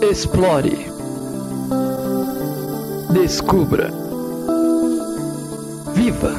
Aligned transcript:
Explore. 0.00 0.86
Descubra. 3.12 3.90
Viva. 5.92 6.34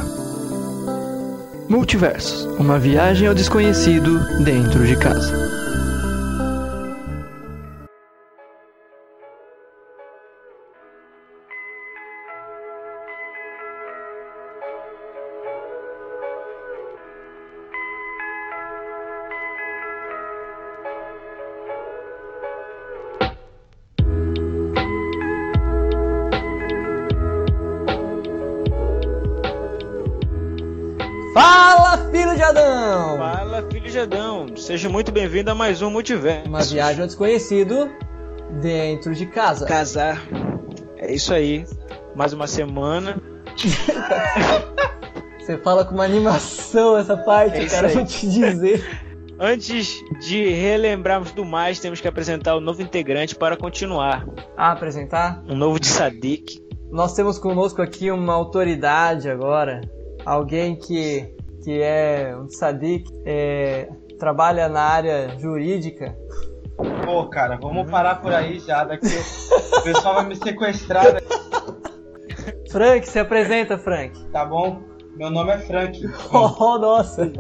Multiversos 1.67 2.45
uma 2.57 2.79
viagem 2.79 3.27
ao 3.27 3.35
desconhecido 3.35 4.19
dentro 4.45 4.87
de 4.87 4.95
casa. 4.95 5.68
Seja 34.69 34.87
muito 34.87 35.11
bem-vindo 35.11 35.49
a 35.49 35.55
mais 35.55 35.81
um 35.81 35.89
Multiverso. 35.89 36.47
Uma 36.47 36.61
viagem 36.61 37.01
ao 37.01 37.07
desconhecido 37.07 37.89
dentro 38.61 39.15
de 39.15 39.25
casa. 39.25 39.65
Casar. 39.65 40.21
É 40.95 41.11
isso 41.11 41.33
aí. 41.33 41.65
Mais 42.15 42.33
uma 42.33 42.45
semana. 42.45 43.19
Você 45.41 45.57
fala 45.57 45.83
com 45.83 45.95
uma 45.95 46.03
animação 46.03 46.95
essa 46.95 47.17
parte, 47.17 47.57
É 47.57 47.65
cara, 47.65 47.87
aí. 47.87 47.95
vou 47.95 48.05
te 48.05 48.29
dizer. 48.29 48.85
Antes 49.41 50.03
de 50.19 50.47
relembrarmos 50.49 51.31
do 51.31 51.43
mais, 51.43 51.79
temos 51.79 51.99
que 51.99 52.07
apresentar 52.07 52.55
o 52.55 52.61
novo 52.61 52.79
integrante 52.83 53.35
para 53.35 53.57
continuar. 53.57 54.23
Ah, 54.55 54.73
apresentar? 54.73 55.43
Um 55.49 55.55
novo 55.55 55.79
de 55.79 55.87
Sadik. 55.87 56.63
Nós 56.91 57.15
temos 57.15 57.39
conosco 57.39 57.81
aqui 57.81 58.11
uma 58.11 58.35
autoridade 58.35 59.31
agora. 59.31 59.81
Alguém 60.23 60.75
que, 60.75 61.33
que 61.63 61.81
é 61.81 62.37
um 62.39 62.45
tzadik, 62.45 63.09
é, 63.25 63.89
trabalha 64.19 64.67
na 64.69 64.81
área 64.81 65.29
jurídica. 65.39 66.15
Pô, 67.05 67.27
cara, 67.27 67.57
vamos 67.57 67.89
parar 67.89 68.21
por 68.21 68.33
aí 68.33 68.59
já, 68.59 68.83
daqui 68.83 69.07
o 69.07 69.81
pessoal 69.81 70.15
vai 70.15 70.27
me 70.27 70.35
sequestrar, 70.35 71.13
daqui, 71.13 71.27
Frank, 72.69 73.07
se 73.07 73.17
apresenta, 73.19 73.77
Frank. 73.77 74.17
tá 74.31 74.45
bom? 74.45 74.81
Meu 75.15 75.29
nome 75.31 75.51
é 75.51 75.57
Frank. 75.57 75.99
Oh, 76.31 76.77
nossa. 76.77 77.31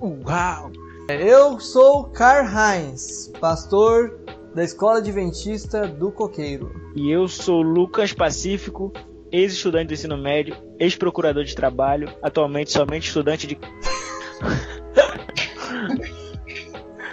Uau! 0.00 0.70
Eu 1.08 1.58
sou 1.60 2.04
Karl 2.10 2.46
Heinz, 2.46 3.32
pastor 3.40 4.18
da 4.54 4.62
Escola 4.64 4.98
Adventista 4.98 5.86
do 5.86 6.10
Coqueiro. 6.12 6.74
E 6.94 7.10
eu 7.10 7.26
sou 7.28 7.62
Lucas 7.62 8.12
Pacífico, 8.12 8.92
ex-estudante 9.32 9.88
do 9.88 9.94
ensino 9.94 10.18
médio, 10.18 10.56
ex-procurador 10.78 11.44
de 11.44 11.54
trabalho, 11.54 12.10
atualmente 12.22 12.70
somente 12.72 13.06
estudante 13.06 13.46
de. 13.46 13.58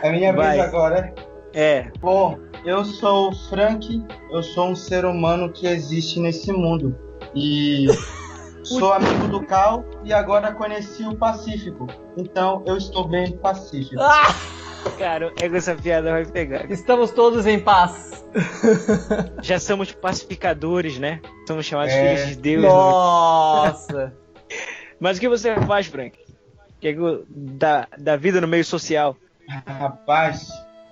É 0.02 0.12
minha 0.12 0.34
Vai. 0.34 0.58
vez 0.58 0.68
agora, 0.68 1.14
é? 1.54 1.80
É, 1.80 1.92
Bom, 2.00 2.38
eu 2.66 2.84
sou 2.84 3.30
o 3.30 3.36
Frank, 3.50 4.04
eu 4.32 4.44
sou 4.44 4.70
um 4.70 4.76
ser 4.76 5.06
humano 5.06 5.52
que 5.52 5.68
existe 5.68 6.20
nesse 6.20 6.52
mundo. 6.52 6.96
E 7.34 7.88
sou 8.64 8.92
amigo 8.94 9.28
do 9.28 9.46
Cal 9.46 9.86
e 10.04 10.14
agora 10.14 10.52
conheci 10.54 11.04
o 11.06 11.16
Pacífico. 11.16 11.88
Então 12.18 12.62
eu 12.66 12.78
estou 12.78 13.08
bem 13.08 13.38
pacífico. 13.38 14.02
Ah! 14.02 14.34
cara, 15.00 15.34
essa 15.40 15.74
piada 15.76 16.12
vai 16.12 16.26
pegar. 16.26 16.70
Estamos 16.72 17.12
todos 17.12 17.48
em 17.48 17.60
paz. 17.60 18.24
Já 19.42 19.60
somos 19.60 19.92
pacificadores, 19.92 21.00
né? 21.00 21.22
Somos 21.48 21.66
chamados 21.66 21.94
É. 21.94 22.16
filhos 22.16 22.30
de 22.30 22.36
Deus. 22.42 22.64
né? 22.64 22.70
Nossa. 22.70 24.14
Mas 25.00 25.18
o 25.18 25.20
que 25.22 25.28
você 25.30 25.56
faz, 25.62 25.88
Frank? 25.88 26.18
Que 26.80 26.90
é 26.90 26.94
que 26.94 27.00
da, 27.30 27.88
da 27.98 28.16
vida 28.16 28.42
no 28.42 28.48
meio 28.48 28.66
social? 28.66 29.16
Rapaz, 29.66 30.50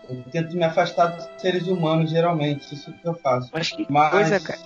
eu 0.09 0.23
tento 0.31 0.55
me 0.55 0.63
afastar 0.63 1.07
dos 1.07 1.27
seres 1.37 1.67
humanos, 1.67 2.09
geralmente. 2.09 2.73
Isso 2.73 2.91
que 2.91 3.07
eu 3.07 3.13
faço. 3.13 3.49
Mas 3.53 3.71
que 3.71 3.85
Mas, 3.89 4.11
coisa, 4.11 4.39
cara. 4.39 4.59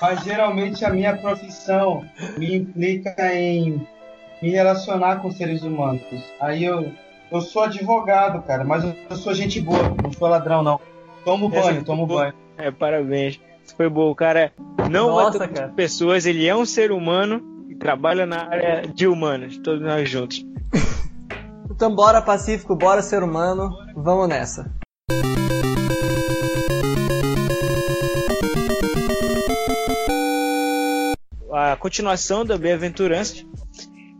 mas 0.00 0.24
geralmente 0.24 0.84
a 0.84 0.90
minha 0.90 1.16
profissão 1.16 2.04
me 2.38 2.54
implica 2.56 3.34
em 3.34 3.86
me 4.40 4.50
relacionar 4.50 5.20
com 5.20 5.30
seres 5.30 5.62
humanos. 5.62 6.02
Aí 6.40 6.64
eu, 6.64 6.92
eu 7.30 7.40
sou 7.40 7.62
advogado, 7.64 8.42
cara, 8.42 8.64
mas 8.64 8.84
eu, 8.84 9.16
sou 9.16 9.34
gente 9.34 9.60
boa, 9.60 9.94
não 10.02 10.12
sou 10.12 10.28
ladrão, 10.28 10.62
não. 10.62 10.80
Tomo 11.24 11.50
Essa 11.54 11.68
banho, 11.68 11.84
tomo 11.84 12.06
boa. 12.06 12.22
banho. 12.22 12.34
É, 12.58 12.70
parabéns. 12.70 13.40
Isso 13.64 13.74
foi 13.74 13.88
bom. 13.88 14.10
O 14.10 14.14
cara 14.14 14.52
não 14.90 15.08
Nossa, 15.08 15.38
mata 15.38 15.48
cara. 15.48 15.68
pessoas, 15.68 16.26
ele 16.26 16.46
é 16.46 16.54
um 16.54 16.66
ser 16.66 16.92
humano 16.92 17.53
trabalha 17.78 18.24
na 18.26 18.48
área 18.48 18.82
de 18.86 19.06
humanos, 19.06 19.58
todos 19.58 19.82
nós 19.82 20.08
juntos. 20.08 20.44
Então 21.70 21.92
bora 21.92 22.22
Pacífico, 22.22 22.76
bora 22.76 23.02
ser 23.02 23.20
humano, 23.24 23.76
vamos 23.96 24.28
nessa. 24.28 24.70
A 31.52 31.76
continuação 31.76 32.44
da 32.44 32.58
Bem-aventuranças. 32.58 33.44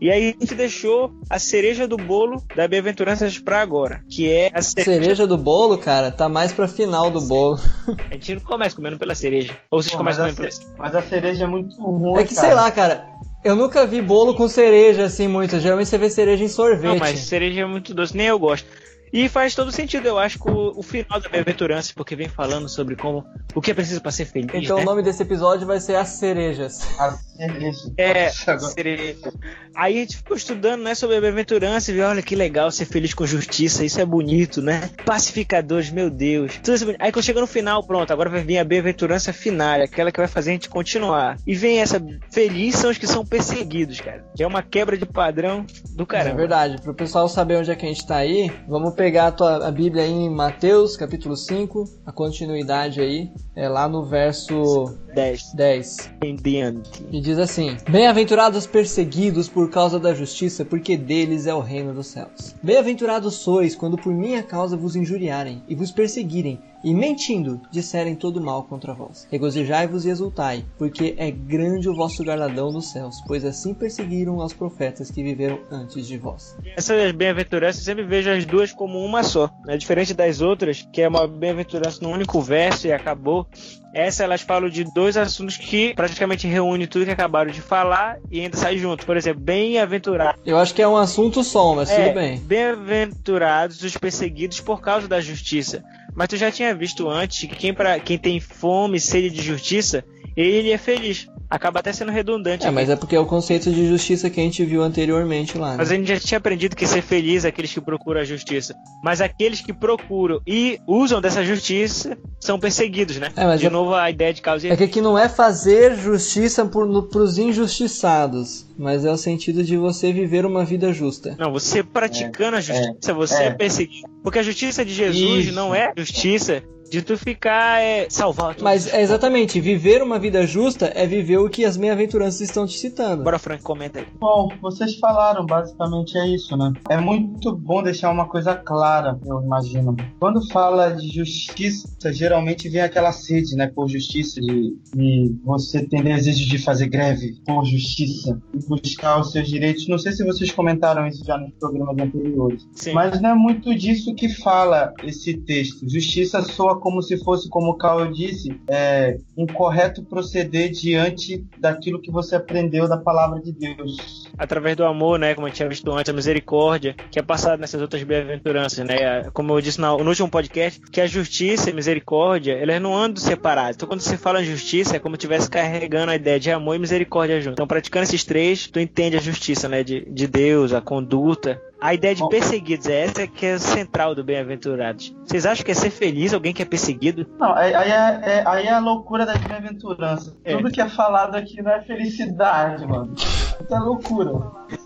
E 0.01 0.11
aí 0.11 0.35
a 0.37 0.39
gente 0.41 0.55
deixou 0.55 1.11
a 1.29 1.39
cereja 1.39 1.87
do 1.87 1.95
bolo 1.97 2.43
da 2.55 2.67
Bem-aventuranças 2.67 3.39
pra 3.39 3.61
agora, 3.61 4.03
que 4.09 4.29
é 4.29 4.51
a 4.53 4.61
cereja. 4.61 4.91
Cereja 5.01 5.27
do 5.27 5.37
bolo, 5.37 5.77
cara, 5.77 6.11
tá 6.11 6.27
mais 6.27 6.51
pra 6.51 6.67
final 6.67 7.09
do 7.09 7.21
bolo. 7.21 7.57
A 8.11 8.13
gente 8.13 8.35
não 8.35 8.41
começa 8.41 8.75
comendo 8.75 8.97
pela 8.97 9.15
cereja. 9.15 9.57
Ou 9.71 9.81
vocês 9.81 9.95
Pô, 9.95 10.03
mas, 10.03 10.17
começam 10.17 10.25
a 10.25 10.35
comendo 10.35 10.37
pela 10.37 10.51
ce- 10.51 10.77
mas 10.77 10.95
a 10.95 11.01
cereja 11.01 11.43
é 11.45 11.47
muito 11.47 11.75
ruim. 11.81 12.21
É 12.21 12.25
que 12.25 12.35
cara. 12.35 12.47
sei 12.47 12.55
lá, 12.55 12.71
cara, 12.71 13.07
eu 13.45 13.55
nunca 13.55 13.85
vi 13.85 14.01
bolo 14.01 14.33
com 14.33 14.47
cereja 14.47 15.05
assim 15.05 15.27
muito. 15.27 15.59
Geralmente 15.59 15.87
você 15.87 15.99
vê 15.99 16.09
cereja 16.09 16.43
em 16.43 16.47
sorvete. 16.47 16.93
Não, 16.93 16.97
mas 16.97 17.19
cereja 17.19 17.61
é 17.61 17.65
muito 17.65 17.93
doce, 17.93 18.17
nem 18.17 18.25
eu 18.25 18.39
gosto. 18.39 18.67
E 19.15 19.29
faz 19.29 19.55
todo 19.55 19.71
sentido, 19.71 20.05
eu 20.05 20.19
acho, 20.19 20.37
com 20.37 20.51
o, 20.51 20.79
o 20.79 20.83
final 20.83 21.21
da 21.21 21.29
Bem-aventurança, 21.29 21.93
porque 21.95 22.17
vem 22.17 22.27
falando 22.27 22.67
sobre 22.67 22.97
como 22.97 23.25
o 23.55 23.61
que 23.61 23.71
é 23.71 23.73
preciso 23.73 24.01
pra 24.01 24.11
ser 24.11 24.25
feliz. 24.25 24.49
Então 24.53 24.75
né? 24.75 24.81
o 24.81 24.85
nome 24.85 25.01
desse 25.01 25.23
episódio 25.23 25.65
vai 25.65 25.79
ser 25.79 25.95
As 25.95 26.09
Cerejas. 26.09 26.81
A 26.99 27.11
cereja. 27.11 27.93
É, 27.97 28.29
cereja. 28.29 29.31
Aí 29.73 29.97
a 29.97 29.99
gente 30.01 30.17
ficou 30.17 30.35
estudando, 30.35 30.83
né, 30.83 30.93
sobre 30.95 31.15
a 31.15 31.21
bem-aventurança 31.21 31.91
e 31.91 31.93
viu, 31.93 32.05
olha 32.05 32.21
que 32.21 32.35
legal 32.35 32.69
ser 32.71 32.83
feliz 32.83 33.13
com 33.13 33.25
justiça, 33.25 33.85
isso 33.85 34.01
é 34.01 34.05
bonito, 34.05 34.61
né? 34.61 34.89
Pacificadores, 35.05 35.89
meu 35.89 36.09
Deus. 36.09 36.57
Tudo 36.57 36.75
isso 36.75 36.83
é 36.83 36.87
bonito. 36.87 37.01
Aí 37.01 37.11
quando 37.13 37.23
chega 37.23 37.39
no 37.39 37.47
final, 37.47 37.81
pronto, 37.83 38.11
agora 38.11 38.29
vai 38.29 38.43
vir 38.43 38.57
a 38.57 38.65
bem-aventurança 38.65 39.31
final, 39.31 39.81
aquela 39.81 40.11
que 40.11 40.19
vai 40.19 40.27
fazer 40.27 40.49
a 40.49 40.53
gente 40.53 40.67
continuar. 40.67 41.37
E 41.47 41.55
vem 41.55 41.79
essa 41.79 42.03
feliz 42.29 42.75
são 42.75 42.91
os 42.91 42.97
que 42.97 43.07
são 43.07 43.25
perseguidos, 43.25 44.01
cara. 44.01 44.25
Que 44.35 44.43
é 44.43 44.47
uma 44.47 44.61
quebra 44.61 44.97
de 44.97 45.05
padrão 45.05 45.65
do 45.91 46.03
É 46.03 46.05
caramba. 46.05 46.35
verdade, 46.35 46.81
pro 46.81 46.93
pessoal 46.93 47.29
saber 47.29 47.55
onde 47.55 47.71
é 47.71 47.75
que 47.75 47.85
a 47.85 47.89
gente 47.89 48.05
tá 48.05 48.17
aí, 48.17 48.51
vamos 48.67 48.93
pegar 48.93 49.04
a, 49.27 49.31
tua, 49.31 49.67
a 49.67 49.71
Bíblia 49.71 50.03
aí 50.03 50.11
em 50.11 50.29
Mateus, 50.29 50.97
capítulo 50.97 51.37
5, 51.37 51.87
a 52.05 52.11
continuidade 52.11 52.99
aí, 52.99 53.31
é 53.55 53.69
lá 53.69 53.87
no 53.87 54.03
verso 54.03 54.97
10 55.15 55.53
10. 55.53 56.11
em 56.23 56.35
diante. 56.35 57.05
E 57.09 57.21
diz 57.21 57.39
assim: 57.39 57.77
Bem-aventurados 57.89 58.59
os 58.59 58.67
perseguidos 58.67 59.47
por 59.47 59.69
causa 59.69 59.97
da 59.97 60.13
justiça, 60.13 60.65
porque 60.65 60.97
deles 60.97 61.47
é 61.47 61.53
o 61.53 61.61
reino 61.61 61.93
dos 61.93 62.07
céus. 62.07 62.53
Bem-aventurados 62.61 63.35
sois 63.35 63.75
quando 63.75 63.97
por 63.97 64.13
minha 64.13 64.43
causa 64.43 64.75
vos 64.75 64.95
injuriarem 64.95 65.63
e 65.69 65.73
vos 65.73 65.89
perseguirem, 65.89 66.59
e 66.83 66.93
mentindo 66.93 67.61
disserem 67.71 68.15
todo 68.15 68.41
mal 68.41 68.63
contra 68.63 68.93
vós. 68.93 69.27
Regozijai-vos 69.31 70.05
e 70.05 70.09
exultai, 70.09 70.65
porque 70.77 71.15
é 71.17 71.31
grande 71.31 71.89
o 71.89 71.95
vosso 71.95 72.23
galardão 72.23 72.71
nos 72.71 72.91
céus, 72.91 73.23
pois 73.25 73.45
assim 73.45 73.73
perseguiram 73.73 74.39
aos 74.41 74.53
profetas 74.53 75.09
que 75.09 75.23
viveram 75.23 75.59
antes 75.71 76.05
de 76.05 76.17
vós. 76.17 76.55
Essas 76.75 77.11
bem-aventuranças 77.13 77.81
eu 77.81 77.85
sempre 77.85 78.03
vejo 78.03 78.29
as 78.29 78.45
duas 78.45 78.71
como 78.71 78.99
uma 78.99 79.23
só. 79.23 79.49
Né? 79.65 79.77
Diferente 79.77 80.13
das 80.13 80.41
outras, 80.41 80.87
que 80.91 81.01
é 81.01 81.07
uma 81.07 81.27
bem-aventurança 81.27 82.03
num 82.03 82.11
único 82.11 82.41
verso 82.41 82.85
e 82.85 82.91
acabou. 82.91 83.47
Essa 83.95 84.25
elas 84.25 84.41
falam 84.41 84.69
de 84.69 84.83
dois 84.83 85.15
assuntos 85.15 85.55
que 85.55 85.93
praticamente 85.93 86.45
reúnem 86.45 86.85
tudo 86.85 87.05
que 87.05 87.11
acabaram 87.11 87.49
de 87.49 87.61
falar 87.61 88.17
e 88.29 88.41
ainda 88.41 88.57
sai 88.57 88.77
junto. 88.77 89.05
Por 89.05 89.15
exemplo, 89.15 89.41
bem-aventurado. 89.41 90.37
Eu 90.45 90.57
acho 90.57 90.73
que 90.73 90.81
é 90.81 90.87
um 90.87 90.97
assunto 90.97 91.41
só, 91.45 91.73
mas 91.73 91.89
É, 91.89 92.07
tudo 92.07 92.15
bem. 92.15 92.37
Bem-aventurados 92.39 93.81
os 93.81 93.95
perseguidos 93.95 94.59
por 94.59 94.81
causa 94.81 95.07
da 95.07 95.21
justiça. 95.21 95.81
Mas 96.13 96.27
tu 96.27 96.35
já 96.35 96.51
tinha 96.51 96.75
visto 96.75 97.09
antes 97.09 97.47
que 97.47 97.55
quem, 97.55 97.73
pra, 97.73 97.97
quem 97.97 98.17
tem 98.17 98.37
fome 98.41 98.97
e 98.97 98.99
sede 98.99 99.29
de 99.29 99.41
justiça, 99.41 100.03
ele 100.35 100.71
é 100.71 100.77
feliz. 100.77 101.29
Acaba 101.49 101.79
até 101.79 101.93
sendo 101.93 102.11
redundante. 102.11 102.65
É, 102.65 102.71
mas 102.71 102.89
é 102.89 102.95
porque 102.95 103.15
é 103.15 103.19
o 103.19 103.25
conceito 103.25 103.71
de 103.71 103.87
justiça 103.87 104.29
que 104.29 104.39
a 104.39 104.43
gente 104.43 104.63
viu 104.65 104.83
anteriormente 104.83 105.57
lá. 105.57 105.71
Né? 105.71 105.75
Mas 105.77 105.91
a 105.91 105.95
gente 105.95 106.07
já 106.07 106.19
tinha 106.19 106.37
aprendido 106.37 106.75
que 106.75 106.85
ser 106.87 107.01
feliz 107.01 107.45
é 107.45 107.49
aqueles 107.49 107.73
que 107.73 107.81
procuram 107.81 108.21
a 108.21 108.23
justiça. 108.23 108.75
Mas 109.03 109.21
aqueles 109.21 109.61
que 109.61 109.73
procuram 109.73 110.41
e 110.45 110.79
usam 110.87 111.21
dessa 111.21 111.43
justiça 111.43 112.17
são 112.39 112.59
perseguidos, 112.59 113.17
né? 113.17 113.29
É, 113.35 113.45
mas 113.45 113.59
de 113.59 113.67
é... 113.67 113.69
novo 113.69 113.93
a 113.93 114.09
ideia 114.09 114.33
de 114.33 114.41
causa 114.41 114.67
e 114.67 114.71
É 114.71 114.75
que 114.75 114.83
aqui 114.83 115.01
não 115.01 115.17
é 115.17 115.27
fazer 115.29 115.95
justiça 115.95 116.65
por, 116.65 116.85
no, 116.85 117.03
pros 117.03 117.37
injustiçados, 117.37 118.65
mas 118.77 119.05
é 119.05 119.11
o 119.11 119.17
sentido 119.17 119.63
de 119.63 119.77
você 119.77 120.11
viver 120.11 120.45
uma 120.45 120.63
vida 120.63 120.91
justa. 120.91 121.35
Não, 121.37 121.51
você 121.51 121.83
praticando 121.83 122.57
a 122.57 122.61
justiça, 122.61 123.13
você 123.13 123.43
é. 123.43 123.51
perseguido. 123.51 124.07
Porque 124.23 124.39
a 124.39 124.43
justiça 124.43 124.83
de 124.83 124.93
Jesus 124.93 125.45
Isso. 125.45 125.53
não 125.53 125.73
é 125.73 125.91
justiça 125.95 126.63
de 126.89 127.01
tu 127.01 127.17
ficar 127.17 127.81
é, 127.81 128.07
salvar 128.09 128.55
Mas 128.61 128.93
é 128.93 129.01
exatamente, 129.01 129.59
viver 129.59 130.01
uma 130.01 130.19
vida 130.19 130.45
justa 130.45 130.91
é 130.95 131.05
viver 131.05 131.37
o 131.37 131.49
que 131.49 131.65
as 131.65 131.77
bem-aventuranças 131.77 132.41
estão 132.41 132.65
te 132.65 132.77
citando. 132.77 133.23
Bora, 133.23 133.39
Frank, 133.39 133.63
comenta 133.63 133.99
aí. 133.99 134.07
Bom, 134.19 134.49
vocês 134.61 134.95
falaram, 134.95 135.45
basicamente 135.45 136.17
é 136.17 136.27
isso, 136.27 136.55
né? 136.55 136.71
É 136.89 136.97
muito 136.97 137.55
bom 137.55 137.81
deixar 137.81 138.11
uma 138.11 138.27
coisa 138.27 138.55
clara, 138.55 139.19
eu 139.25 139.41
imagino. 139.41 139.95
Quando 140.19 140.47
fala 140.49 140.91
de 140.91 141.07
justiça, 141.07 142.13
geralmente 142.13 142.69
vem 142.69 142.81
aquela 142.81 143.11
sede, 143.11 143.55
né, 143.55 143.67
por 143.67 143.87
justiça, 143.87 144.39
de, 144.39 144.77
de 144.93 145.35
você 145.43 145.85
ter 145.85 146.03
desejo 146.03 146.47
de 146.47 146.57
fazer 146.57 146.87
greve 146.87 147.35
por 147.45 147.65
justiça 147.65 148.39
e 148.53 148.59
buscar 148.67 149.19
os 149.19 149.31
seus 149.31 149.47
direitos. 149.47 149.87
Não 149.87 149.97
sei 149.97 150.11
se 150.11 150.23
vocês 150.23 150.51
comentaram 150.51 151.07
isso 151.07 151.25
já 151.25 151.37
nos 151.37 151.51
programas 151.59 151.97
anteriores. 151.97 152.67
Sim. 152.73 152.93
Mas 152.93 153.19
não 153.21 153.31
é 153.31 153.35
muito 153.35 153.73
disso 153.75 154.13
que 154.15 154.29
fala 154.29 154.93
esse 155.03 155.35
texto. 155.37 155.89
Justiça 155.89 156.41
soa 156.41 156.74
como 156.79 157.01
se 157.01 157.17
fosse, 157.23 157.49
como 157.49 157.71
o 157.71 157.77
Caio 157.77 158.11
disse, 158.11 158.59
é, 158.67 159.17
um 159.37 159.45
correto 159.45 160.03
proceder 160.03 160.71
diante 160.71 161.43
daquilo 161.59 162.01
que 162.01 162.11
você 162.11 162.35
aprendeu 162.35 162.87
da 162.87 162.97
palavra 162.97 163.41
de 163.41 163.51
Deus. 163.51 164.25
Através 164.37 164.75
do 164.75 164.85
amor, 164.85 165.19
né? 165.19 165.33
Como 165.33 165.47
eu 165.47 165.51
tinha 165.51 165.67
visto 165.67 165.91
antes, 165.91 166.09
a 166.09 166.13
misericórdia, 166.13 166.95
que 167.11 167.19
é 167.19 167.21
passado 167.21 167.59
nessas 167.59 167.81
outras 167.81 168.03
bem-aventuranças, 168.03 168.85
né? 168.85 169.23
Como 169.33 169.53
eu 169.53 169.61
disse 169.61 169.79
no, 169.79 169.97
no 169.97 170.09
último 170.09 170.29
podcast, 170.29 170.81
que 170.91 171.01
a 171.01 171.07
justiça 171.07 171.69
e 171.69 171.73
a 171.73 171.75
misericórdia, 171.75 172.53
elas 172.53 172.81
não 172.81 172.95
andam 172.95 173.21
separadas. 173.23 173.75
Então, 173.75 173.87
quando 173.87 174.01
você 174.01 174.17
fala 174.17 174.41
em 174.41 174.45
justiça, 174.45 174.95
é 174.95 174.99
como 174.99 175.15
se 175.15 175.19
estivesse 175.19 175.49
carregando 175.49 176.11
a 176.11 176.15
ideia 176.15 176.39
de 176.39 176.51
amor 176.51 176.75
e 176.75 176.79
misericórdia 176.79 177.39
junto. 177.39 177.53
Então, 177.53 177.67
praticando 177.67 178.03
esses 178.03 178.23
três, 178.23 178.67
tu 178.67 178.79
entende 178.79 179.17
a 179.17 179.21
justiça, 179.21 179.69
né? 179.69 179.83
De, 179.83 180.05
de 180.09 180.27
Deus, 180.27 180.73
a 180.73 180.81
conduta, 180.81 181.61
a 181.79 181.93
ideia 181.93 182.15
de 182.15 182.27
perseguidos 182.29 182.87
é 182.87 183.01
essa 183.01 183.27
que 183.27 183.45
é 183.45 183.57
central 183.59 184.15
do 184.15 184.23
Bem-aventurados. 184.23 185.15
Vocês 185.25 185.45
acham 185.45 185.63
que 185.65 185.71
é 185.71 185.75
ser 185.75 185.89
feliz 185.89 186.33
alguém 186.33 186.53
que 186.53 186.61
é 186.61 186.65
perseguido? 186.65 187.27
Não, 187.37 187.53
aí 187.53 187.73
é, 187.73 188.19
é- 188.23 188.43
aí 188.45 188.65
é 188.67 188.71
a 188.71 188.79
loucura 188.79 189.25
das 189.25 189.37
bem-aventuranças. 189.37 190.35
É. 190.43 190.55
Tudo 190.55 190.71
que 190.71 190.81
é 190.81 190.89
falado 190.89 191.35
aqui 191.35 191.61
não 191.61 191.71
é 191.71 191.81
felicidade, 191.81 192.85
mano. 192.87 193.13
Isso 193.15 193.73
é 193.73 193.79
loucura. 193.79 194.31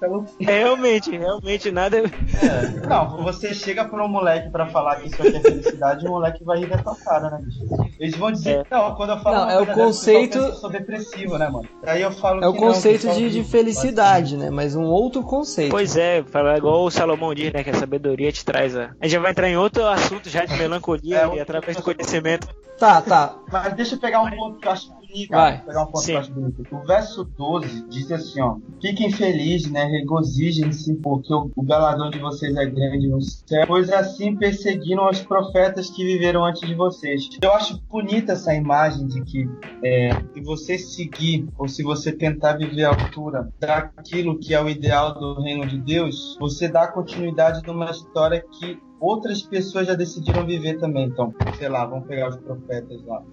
É 0.02 0.08
loucura. 0.08 0.34
Realmente, 0.40 1.12
realmente 1.18 1.72
nada. 1.72 1.98
É. 2.00 2.88
Não, 2.88 3.24
você 3.24 3.54
chega 3.54 3.86
pra 3.86 4.04
um 4.04 4.08
moleque 4.08 4.50
pra 4.50 4.68
falar 4.68 4.98
que 4.98 5.08
isso 5.08 5.22
aqui 5.22 5.36
é 5.38 5.42
felicidade, 5.42 6.06
o 6.06 6.10
moleque 6.12 6.44
vai 6.44 6.60
rir 6.60 6.68
da 6.70 6.78
tua 6.78 6.96
cara, 6.96 7.30
né, 7.30 7.40
bicho? 7.44 7.60
Eles 8.00 8.16
vão 8.16 8.32
dizer, 8.32 8.66
não, 8.72 8.96
quando 8.96 9.10
eu 9.12 9.20
falo 9.20 9.36
Não, 9.36 9.44
uma 9.44 9.52
é 9.54 9.58
o 9.62 9.66
dessa, 9.66 9.74
conceito- 9.80 10.40
que 10.40 10.46
eu 10.46 10.54
sou 10.56 10.70
depressivo, 10.70 11.38
né, 11.38 11.50
mano? 11.50 11.68
Aí 11.86 12.02
eu 12.02 12.12
falo 12.12 12.44
É 12.44 12.48
o 12.48 12.54
que 12.54 12.60
não, 12.62 12.68
conceito 12.68 13.02
pessoal 13.02 13.16
de, 13.18 13.30
de 13.30 13.44
felicidade, 13.44 14.38
né? 14.38 14.50
Mas 14.50 14.76
um 14.76 14.86
outro 14.86 15.22
conceito. 15.24 15.72
Pois 15.72 15.98
é, 15.98 16.24
fala 16.24 16.58
igual 16.58 16.84
o 16.84 16.92
Salomão 16.92 17.34
diz, 17.34 17.52
né? 17.52 17.64
Que 17.64 17.70
a 17.72 17.74
sabedoria 17.74 18.32
te 18.32 18.44
traz 18.46 18.76
a. 18.76 18.92
A 19.00 19.06
gente 19.06 19.12
já 19.14 19.20
vai 19.20 19.32
entrar 19.32 19.50
em 19.50 19.58
outro 19.58 19.86
assunto 19.86 20.30
já 20.30 20.46
de 20.46 20.56
melancolia 20.58 21.18
É, 21.18 21.36
e 21.36 21.40
através 21.40 21.76
do 21.78 21.84
conhecimento. 21.84 22.48
Tá, 22.78 23.02
tá. 23.02 23.36
Mas 23.52 23.74
deixa 23.74 23.96
eu 23.96 24.00
pegar 24.00 24.22
um 24.22 24.30
ponto 24.32 24.60
que 24.60 24.68
eu 24.68 24.72
acho 24.72 24.88
Vai. 25.30 25.58
Cara. 25.58 25.64
Pegar 25.66 25.84
um 25.84 26.34
bonito. 26.34 26.68
O 26.72 26.86
verso 26.86 27.24
12 27.24 27.88
diz 27.90 28.12
assim, 28.12 28.42
ó. 28.42 28.58
Fiquem 28.82 29.12
felizes, 29.12 29.72
né? 29.72 29.86
Regozijem-se, 29.86 30.96
porque 30.96 31.34
o, 31.34 31.52
o 31.56 31.64
galardão 31.64 32.10
de 32.10 32.20
vocês 32.20 32.56
é 32.56 32.66
grande 32.66 33.08
no 33.08 33.22
céu. 33.22 33.66
Pois 33.68 33.92
assim 33.92 34.36
perseguiram 34.36 35.10
os 35.10 35.22
profetas 35.22 35.90
que 35.90 36.04
viveram 36.04 36.46
antes 36.46 36.68
de 36.68 36.76
vocês. 36.76 37.30
Eu 37.42 37.52
acho 37.54 37.82
bonita 37.90 38.34
essa 38.34 38.54
imagem 38.54 39.08
de 39.08 39.22
que 39.22 39.50
é, 39.84 40.10
se 40.34 40.42
você 40.42 40.78
seguir, 40.78 41.48
ou 41.58 41.68
se 41.68 41.84
você 41.84 42.12
tentar 42.12 42.54
viver 42.54 42.86
à 42.86 42.90
altura 42.90 43.50
daquilo 43.60 44.38
que 44.38 44.54
é 44.54 44.62
o 44.62 44.70
ideal 44.70 45.14
do 45.18 45.42
reino 45.42 45.66
de 45.66 45.80
Deus, 45.80 46.38
você 46.40 46.68
dá 46.68 46.88
continuidade 46.88 47.66
numa 47.66 47.90
história 47.90 48.44
que 48.60 48.80
outras 49.00 49.42
pessoas 49.42 49.88
já 49.88 49.94
decidiram 49.94 50.46
viver 50.46 50.78
também. 50.78 51.06
Então, 51.06 51.34
sei 51.58 51.70
lá, 51.70 51.86
vamos 51.86 52.08
pegar 52.08 52.30
os 52.30 52.38
profetas 52.38 53.04
lá. 53.06 53.24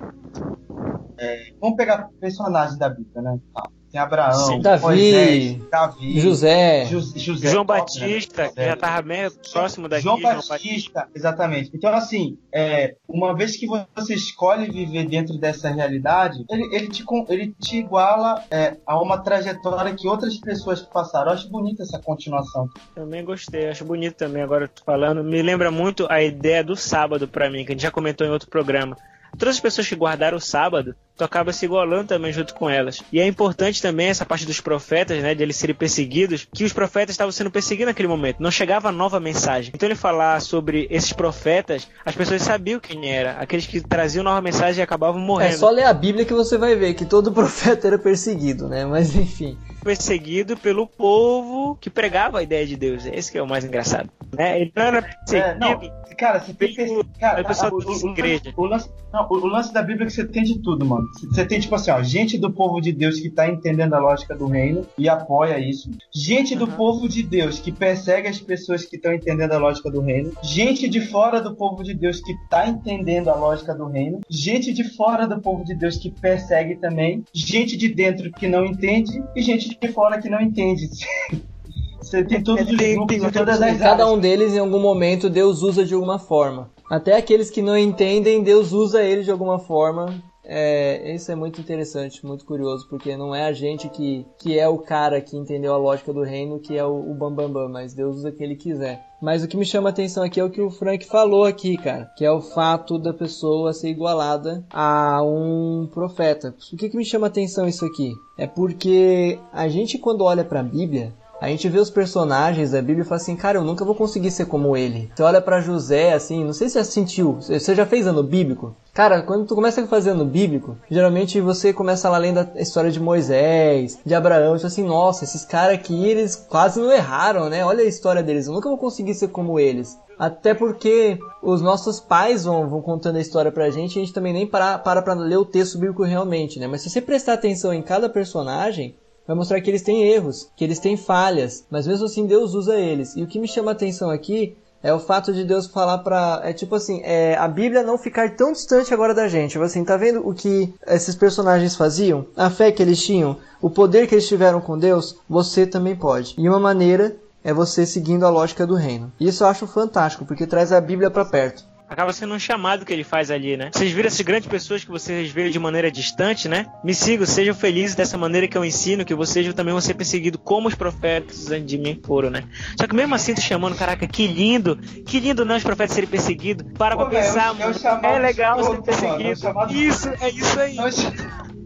É, 1.18 1.52
vamos 1.60 1.76
pegar 1.76 2.08
personagens 2.20 2.78
da 2.78 2.88
Bíblia, 2.88 3.22
né? 3.22 3.38
Tá. 3.54 3.68
Tem 3.90 4.00
Abraão, 4.00 4.34
Sim. 4.34 4.60
Davi, 4.60 4.82
Moisés, 4.82 5.58
Davi, 5.70 6.20
José. 6.20 6.84
José, 6.86 7.48
João 7.48 7.64
top, 7.64 7.78
né? 7.78 7.80
Batista, 7.80 8.48
que 8.48 8.64
já 8.64 8.76
tava 8.76 9.02
meio 9.06 9.30
próximo 9.52 9.88
daqui. 9.88 10.02
João 10.02 10.20
Batista, 10.20 11.08
exatamente. 11.14 11.70
Então, 11.72 11.94
assim, 11.94 12.36
é, 12.52 12.96
uma 13.08 13.34
vez 13.34 13.56
que 13.56 13.66
você 13.66 14.14
escolhe 14.14 14.70
viver 14.70 15.06
dentro 15.06 15.38
dessa 15.38 15.70
realidade, 15.70 16.44
ele, 16.50 16.74
ele, 16.74 16.88
te, 16.88 17.04
ele 17.28 17.54
te 17.58 17.78
iguala 17.78 18.44
é, 18.50 18.76
a 18.84 19.00
uma 19.00 19.18
trajetória 19.18 19.94
que 19.94 20.08
outras 20.08 20.36
pessoas 20.36 20.82
passaram. 20.82 21.28
Eu 21.28 21.34
acho 21.34 21.48
bonita 21.48 21.82
essa 21.82 22.00
continuação. 22.00 22.68
Também 22.94 23.24
gostei, 23.24 23.68
acho 23.68 23.84
bonito 23.84 24.16
também 24.16 24.42
agora 24.42 24.64
eu 24.64 24.68
tô 24.68 24.84
falando. 24.84 25.22
Me 25.22 25.40
lembra 25.40 25.70
muito 25.70 26.06
a 26.10 26.22
ideia 26.22 26.62
do 26.64 26.74
sábado 26.74 27.28
pra 27.28 27.48
mim, 27.48 27.64
que 27.64 27.70
a 27.70 27.74
gente 27.74 27.82
já 27.82 27.90
comentou 27.90 28.26
em 28.26 28.30
outro 28.30 28.50
programa. 28.50 28.96
Todas 29.38 29.56
as 29.56 29.60
pessoas 29.60 29.88
que 29.88 29.94
guardaram 29.94 30.38
o 30.38 30.40
sábado, 30.40 30.94
tu 31.16 31.24
acaba 31.24 31.52
se 31.52 31.64
igualando 31.64 32.08
também 32.08 32.32
junto 32.32 32.54
com 32.54 32.68
elas. 32.68 33.02
E 33.12 33.20
é 33.20 33.26
importante 33.26 33.80
também 33.80 34.08
essa 34.08 34.24
parte 34.26 34.44
dos 34.46 34.60
profetas, 34.60 35.22
né, 35.22 35.34
de 35.34 35.42
eles 35.42 35.56
serem 35.56 35.74
perseguidos, 35.74 36.46
que 36.52 36.64
os 36.64 36.72
profetas 36.72 37.14
estavam 37.14 37.32
sendo 37.32 37.50
perseguidos 37.50 37.90
naquele 37.90 38.08
momento. 38.08 38.36
Não 38.40 38.50
chegava 38.50 38.92
nova 38.92 39.18
mensagem. 39.20 39.72
Então 39.74 39.86
ele 39.88 39.94
falar 39.96 40.40
sobre 40.40 40.86
esses 40.90 41.12
profetas, 41.12 41.88
as 42.04 42.14
pessoas 42.14 42.42
sabiam 42.42 42.78
quem 42.80 43.10
era. 43.10 43.32
Aqueles 43.38 43.66
que 43.66 43.80
traziam 43.80 44.22
nova 44.24 44.40
mensagem 44.40 44.80
e 44.80 44.82
acabavam 44.82 45.20
É 45.20 45.24
morrendo. 45.24 45.56
só 45.58 45.70
ler 45.70 45.84
a 45.84 45.92
Bíblia 45.94 46.24
que 46.24 46.34
você 46.34 46.58
vai 46.58 46.74
ver 46.76 46.94
que 46.94 47.04
todo 47.04 47.32
profeta 47.32 47.86
era 47.86 47.98
perseguido, 47.98 48.68
né? 48.68 48.84
Mas 48.84 49.14
enfim. 49.16 49.56
perseguido 49.82 50.56
pelo 50.56 50.86
povo 50.86 51.76
que 51.80 51.88
pregava 51.88 52.38
a 52.38 52.42
ideia 52.42 52.66
de 52.66 52.76
Deus. 52.76 53.06
Esse 53.06 53.30
que 53.32 53.38
é 53.38 53.42
o 53.42 53.46
mais 53.48 53.64
engraçado. 53.64 54.10
Né? 54.36 54.60
Ele 54.60 54.72
não 54.74 54.82
era 54.82 54.98
É, 54.98 55.02
perseguido. 55.02 55.58
não, 55.60 56.16
cara, 56.18 56.40
você 56.40 56.52
tem 56.52 56.74
que 56.74 57.04
cara, 57.20 57.42
o- 57.72 57.76
o- 57.76 58.06
o- 58.06 58.10
igreja. 58.10 58.52
O 58.56 58.64
lance, 58.66 58.90
não, 59.12 59.26
o- 59.30 59.34
o 59.34 59.46
lance 59.46 59.72
da 59.72 59.82
Bíblia 59.82 60.04
é 60.04 60.06
que 60.06 60.12
você 60.12 60.26
tem 60.26 60.42
de 60.42 60.58
tudo, 60.60 60.84
mano. 60.84 61.05
Você 61.30 61.44
tem, 61.44 61.60
tipo 61.60 61.74
assim, 61.74 61.90
ó, 61.90 62.02
gente 62.02 62.38
do 62.38 62.50
povo 62.52 62.80
de 62.80 62.92
Deus 62.92 63.20
que 63.20 63.30
tá 63.30 63.48
entendendo 63.48 63.94
a 63.94 63.98
lógica 63.98 64.34
do 64.34 64.46
reino 64.46 64.86
e 64.98 65.08
apoia 65.08 65.58
isso. 65.58 65.90
Gente 66.14 66.54
do 66.54 66.64
Uhum. 66.66 66.72
povo 66.72 67.08
de 67.08 67.22
Deus 67.22 67.58
que 67.58 67.70
persegue 67.72 68.28
as 68.28 68.38
pessoas 68.38 68.84
que 68.84 68.96
estão 68.96 69.12
entendendo 69.12 69.52
a 69.52 69.58
lógica 69.58 69.90
do 69.90 70.00
reino. 70.00 70.32
Gente 70.42 70.88
de 70.88 71.00
fora 71.00 71.40
do 71.40 71.54
povo 71.54 71.82
de 71.82 71.94
Deus 71.94 72.20
que 72.20 72.34
tá 72.50 72.68
entendendo 72.68 73.28
a 73.28 73.34
lógica 73.36 73.74
do 73.74 73.86
reino. 73.86 74.20
Gente 74.28 74.72
de 74.72 74.84
fora 74.84 75.26
do 75.26 75.40
povo 75.40 75.64
de 75.64 75.74
Deus 75.74 75.96
que 75.96 76.10
persegue 76.10 76.76
também. 76.76 77.24
Gente 77.32 77.76
de 77.76 77.88
dentro 77.88 78.30
que 78.32 78.46
não 78.48 78.64
entende 78.64 79.22
e 79.34 79.42
gente 79.42 79.68
de 79.78 79.88
fora 79.92 80.20
que 80.20 80.28
não 80.28 80.40
entende. 80.40 80.88
Você 82.00 82.22
tem 82.24 82.40
todos 82.42 82.68
os 82.70 82.76
Tem- 82.76 82.94
grupos 82.94 83.16
tem- 83.16 83.30
todas 83.32 83.60
as 83.60 83.78
Cada 83.78 84.04
áreas. 84.04 84.08
um 84.10 84.18
deles, 84.18 84.52
em 84.54 84.58
algum 84.58 84.78
momento, 84.78 85.28
Deus 85.28 85.62
usa 85.62 85.84
de 85.84 85.92
alguma 85.94 86.18
forma. 86.20 86.70
Até 86.88 87.16
aqueles 87.16 87.50
que 87.50 87.60
não 87.60 87.76
entendem, 87.76 88.44
Deus 88.44 88.70
usa 88.72 89.02
eles 89.02 89.24
de 89.24 89.30
alguma 89.32 89.58
forma. 89.58 90.22
É, 90.48 91.12
isso 91.12 91.30
é 91.32 91.34
muito 91.34 91.60
interessante, 91.60 92.24
muito 92.24 92.44
curioso, 92.44 92.86
porque 92.88 93.16
não 93.16 93.34
é 93.34 93.46
a 93.46 93.52
gente 93.52 93.88
que, 93.88 94.24
que 94.38 94.58
é 94.58 94.68
o 94.68 94.78
cara 94.78 95.20
que 95.20 95.36
entendeu 95.36 95.74
a 95.74 95.78
lógica 95.78 96.12
do 96.12 96.22
reino, 96.22 96.60
que 96.60 96.76
é 96.76 96.84
o, 96.84 97.10
o 97.10 97.14
bambambam, 97.14 97.52
bam, 97.52 97.62
bam, 97.64 97.68
mas 97.68 97.94
Deus 97.94 98.18
usa 98.18 98.30
quem 98.30 98.46
ele 98.46 98.56
quiser. 98.56 99.04
Mas 99.20 99.42
o 99.42 99.48
que 99.48 99.56
me 99.56 99.64
chama 99.64 99.88
a 99.88 99.92
atenção 99.92 100.22
aqui 100.22 100.38
é 100.38 100.44
o 100.44 100.50
que 100.50 100.60
o 100.60 100.70
Frank 100.70 101.04
falou 101.06 101.44
aqui, 101.44 101.76
cara, 101.76 102.04
que 102.16 102.24
é 102.24 102.30
o 102.30 102.40
fato 102.40 102.98
da 102.98 103.12
pessoa 103.12 103.72
ser 103.72 103.88
igualada 103.88 104.64
a 104.70 105.22
um 105.22 105.88
profeta. 105.92 106.54
O 106.72 106.76
que, 106.76 106.88
que 106.88 106.96
me 106.96 107.04
chama 107.04 107.26
a 107.26 107.28
atenção 107.28 107.66
isso 107.66 107.84
aqui? 107.84 108.12
É 108.38 108.46
porque 108.46 109.38
a 109.52 109.66
gente 109.68 109.98
quando 109.98 110.22
olha 110.22 110.44
pra 110.44 110.62
Bíblia, 110.62 111.12
a 111.40 111.48
gente 111.48 111.68
vê 111.68 111.78
os 111.78 111.90
personagens 111.90 112.70
da 112.70 112.80
Bíblia 112.80 113.02
e 113.02 113.04
fala 113.04 113.20
assim, 113.20 113.36
cara, 113.36 113.58
eu 113.58 113.64
nunca 113.64 113.84
vou 113.84 113.94
conseguir 113.94 114.30
ser 114.30 114.46
como 114.46 114.76
ele. 114.76 115.10
Você 115.14 115.22
olha 115.22 115.40
pra 115.40 115.60
José, 115.60 116.12
assim, 116.12 116.44
não 116.44 116.52
sei 116.52 116.68
se 116.68 116.74
você 116.74 116.84
sentiu, 116.84 117.34
você 117.34 117.74
já 117.74 117.84
fez 117.84 118.06
ano 118.06 118.22
bíblico? 118.22 118.74
Cara, 118.94 119.22
quando 119.22 119.46
tu 119.46 119.54
começa 119.54 119.82
a 119.82 119.86
fazer 119.86 120.10
ano 120.10 120.24
bíblico, 120.24 120.76
geralmente 120.90 121.40
você 121.40 121.72
começa 121.72 122.08
lá 122.08 122.16
lendo 122.16 122.38
a 122.38 122.60
história 122.60 122.90
de 122.90 122.98
Moisés, 122.98 123.98
de 124.04 124.14
Abraão, 124.14 124.56
e 124.56 124.64
assim, 124.64 124.84
nossa, 124.84 125.24
esses 125.24 125.44
caras 125.44 125.74
aqui, 125.74 126.06
eles 126.08 126.34
quase 126.34 126.80
não 126.80 126.90
erraram, 126.90 127.50
né? 127.50 127.64
Olha 127.64 127.82
a 127.82 127.86
história 127.86 128.22
deles, 128.22 128.46
eu 128.46 128.54
nunca 128.54 128.68
vou 128.68 128.78
conseguir 128.78 129.14
ser 129.14 129.28
como 129.28 129.60
eles. 129.60 129.98
Até 130.18 130.54
porque 130.54 131.18
os 131.42 131.60
nossos 131.60 132.00
pais 132.00 132.44
vão, 132.44 132.68
vão 132.70 132.80
contando 132.80 133.16
a 133.16 133.20
história 133.20 133.52
pra 133.52 133.68
gente 133.68 133.98
a 133.98 134.02
gente 134.02 134.14
também 134.14 134.32
nem 134.32 134.46
para, 134.46 134.78
para 134.78 135.02
pra 135.02 135.12
ler 135.12 135.36
o 135.36 135.44
texto 135.44 135.78
bíblico 135.78 136.02
realmente, 136.02 136.58
né? 136.58 136.66
Mas 136.66 136.80
se 136.80 136.88
você 136.88 137.02
prestar 137.02 137.34
atenção 137.34 137.72
em 137.74 137.82
cada 137.82 138.08
personagem, 138.08 138.96
vai 139.26 139.36
mostrar 139.36 139.60
que 139.60 139.70
eles 139.70 139.82
têm 139.82 140.08
erros, 140.08 140.50
que 140.56 140.64
eles 140.64 140.78
têm 140.78 140.96
falhas, 140.96 141.64
mas 141.70 141.86
mesmo 141.86 142.06
assim 142.06 142.26
Deus 142.26 142.54
usa 142.54 142.76
eles. 142.76 143.16
E 143.16 143.22
o 143.22 143.26
que 143.26 143.38
me 143.38 143.48
chama 143.48 143.70
a 143.70 143.72
atenção 143.72 144.10
aqui 144.10 144.56
É 144.82 144.92
o 144.92 145.00
fato 145.00 145.32
de 145.32 145.42
Deus 145.42 145.66
falar 145.66 145.98
pra. 145.98 146.40
É 146.44 146.52
tipo 146.52 146.74
assim, 146.76 147.00
é 147.02 147.34
a 147.36 147.48
Bíblia 147.48 147.82
não 147.82 147.98
ficar 147.98 148.36
tão 148.36 148.52
distante 148.52 148.94
agora 148.94 149.12
da 149.14 149.26
gente. 149.26 149.52
Tipo 149.52 149.64
Assim, 149.64 149.84
tá 149.84 149.96
vendo 149.96 150.26
o 150.26 150.32
que 150.32 150.72
esses 150.86 151.16
personagens 151.16 151.74
faziam? 151.74 152.26
A 152.36 152.50
fé 152.50 152.70
que 152.70 152.82
eles 152.82 153.02
tinham, 153.02 153.36
o 153.60 153.68
poder 153.68 154.06
que 154.06 154.14
eles 154.14 154.28
tiveram 154.28 154.60
com 154.60 154.78
Deus, 154.78 155.16
você 155.28 155.66
também 155.66 155.96
pode. 155.96 156.34
E 156.38 156.48
uma 156.48 156.60
maneira 156.60 157.16
é 157.42 157.52
você 157.52 157.84
seguindo 157.84 158.24
a 158.24 158.30
lógica 158.30 158.66
do 158.66 158.74
reino. 158.74 159.12
Isso 159.18 159.42
eu 159.42 159.48
acho 159.48 159.66
fantástico, 159.66 160.24
porque 160.24 160.46
traz 160.46 160.72
a 160.72 160.80
Bíblia 160.80 161.10
para 161.10 161.24
perto 161.24 161.64
acaba 161.88 162.12
sendo 162.12 162.34
um 162.34 162.38
chamado 162.38 162.84
que 162.84 162.92
ele 162.92 163.04
faz 163.04 163.30
ali, 163.30 163.56
né? 163.56 163.70
Vocês 163.72 163.90
viram 163.92 164.08
essas 164.08 164.20
grandes 164.20 164.48
pessoas 164.48 164.84
que 164.84 164.90
vocês 164.90 165.30
veem 165.30 165.50
de 165.50 165.58
maneira 165.58 165.90
distante, 165.90 166.48
né? 166.48 166.66
Me 166.82 166.94
sigam, 166.94 167.26
sejam 167.26 167.54
felizes 167.54 167.94
dessa 167.94 168.18
maneira 168.18 168.48
que 168.48 168.56
eu 168.56 168.64
ensino, 168.64 169.04
que 169.04 169.14
vocês 169.14 169.52
também 169.54 169.72
vão 169.72 169.80
ser 169.80 169.94
perseguidos 169.94 170.40
como 170.42 170.68
os 170.68 170.74
profetas 170.74 171.50
antes 171.50 171.66
de 171.66 171.78
mim 171.78 172.00
foram, 172.04 172.30
né? 172.30 172.44
Só 172.78 172.86
que 172.86 172.94
mesmo 172.94 173.14
assim, 173.14 173.34
tô 173.34 173.40
chamando, 173.40 173.76
caraca, 173.76 174.06
que 174.06 174.26
lindo, 174.26 174.76
que 174.76 175.20
lindo 175.20 175.44
não 175.44 175.56
os 175.56 175.62
profetas 175.62 175.94
serem 175.94 176.08
perseguidos. 176.08 176.66
Para 176.76 176.96
Pô, 176.96 177.06
pra 177.06 177.20
pensar, 177.20 177.54
é, 177.54 177.66
mano, 177.66 178.06
é 178.06 178.18
legal 178.18 178.64
ser 178.64 178.82
perseguido. 178.82 179.54
Mano, 179.54 179.72
isso, 179.72 180.08
é 180.20 180.30
isso 180.30 180.60
aí. 180.60 180.76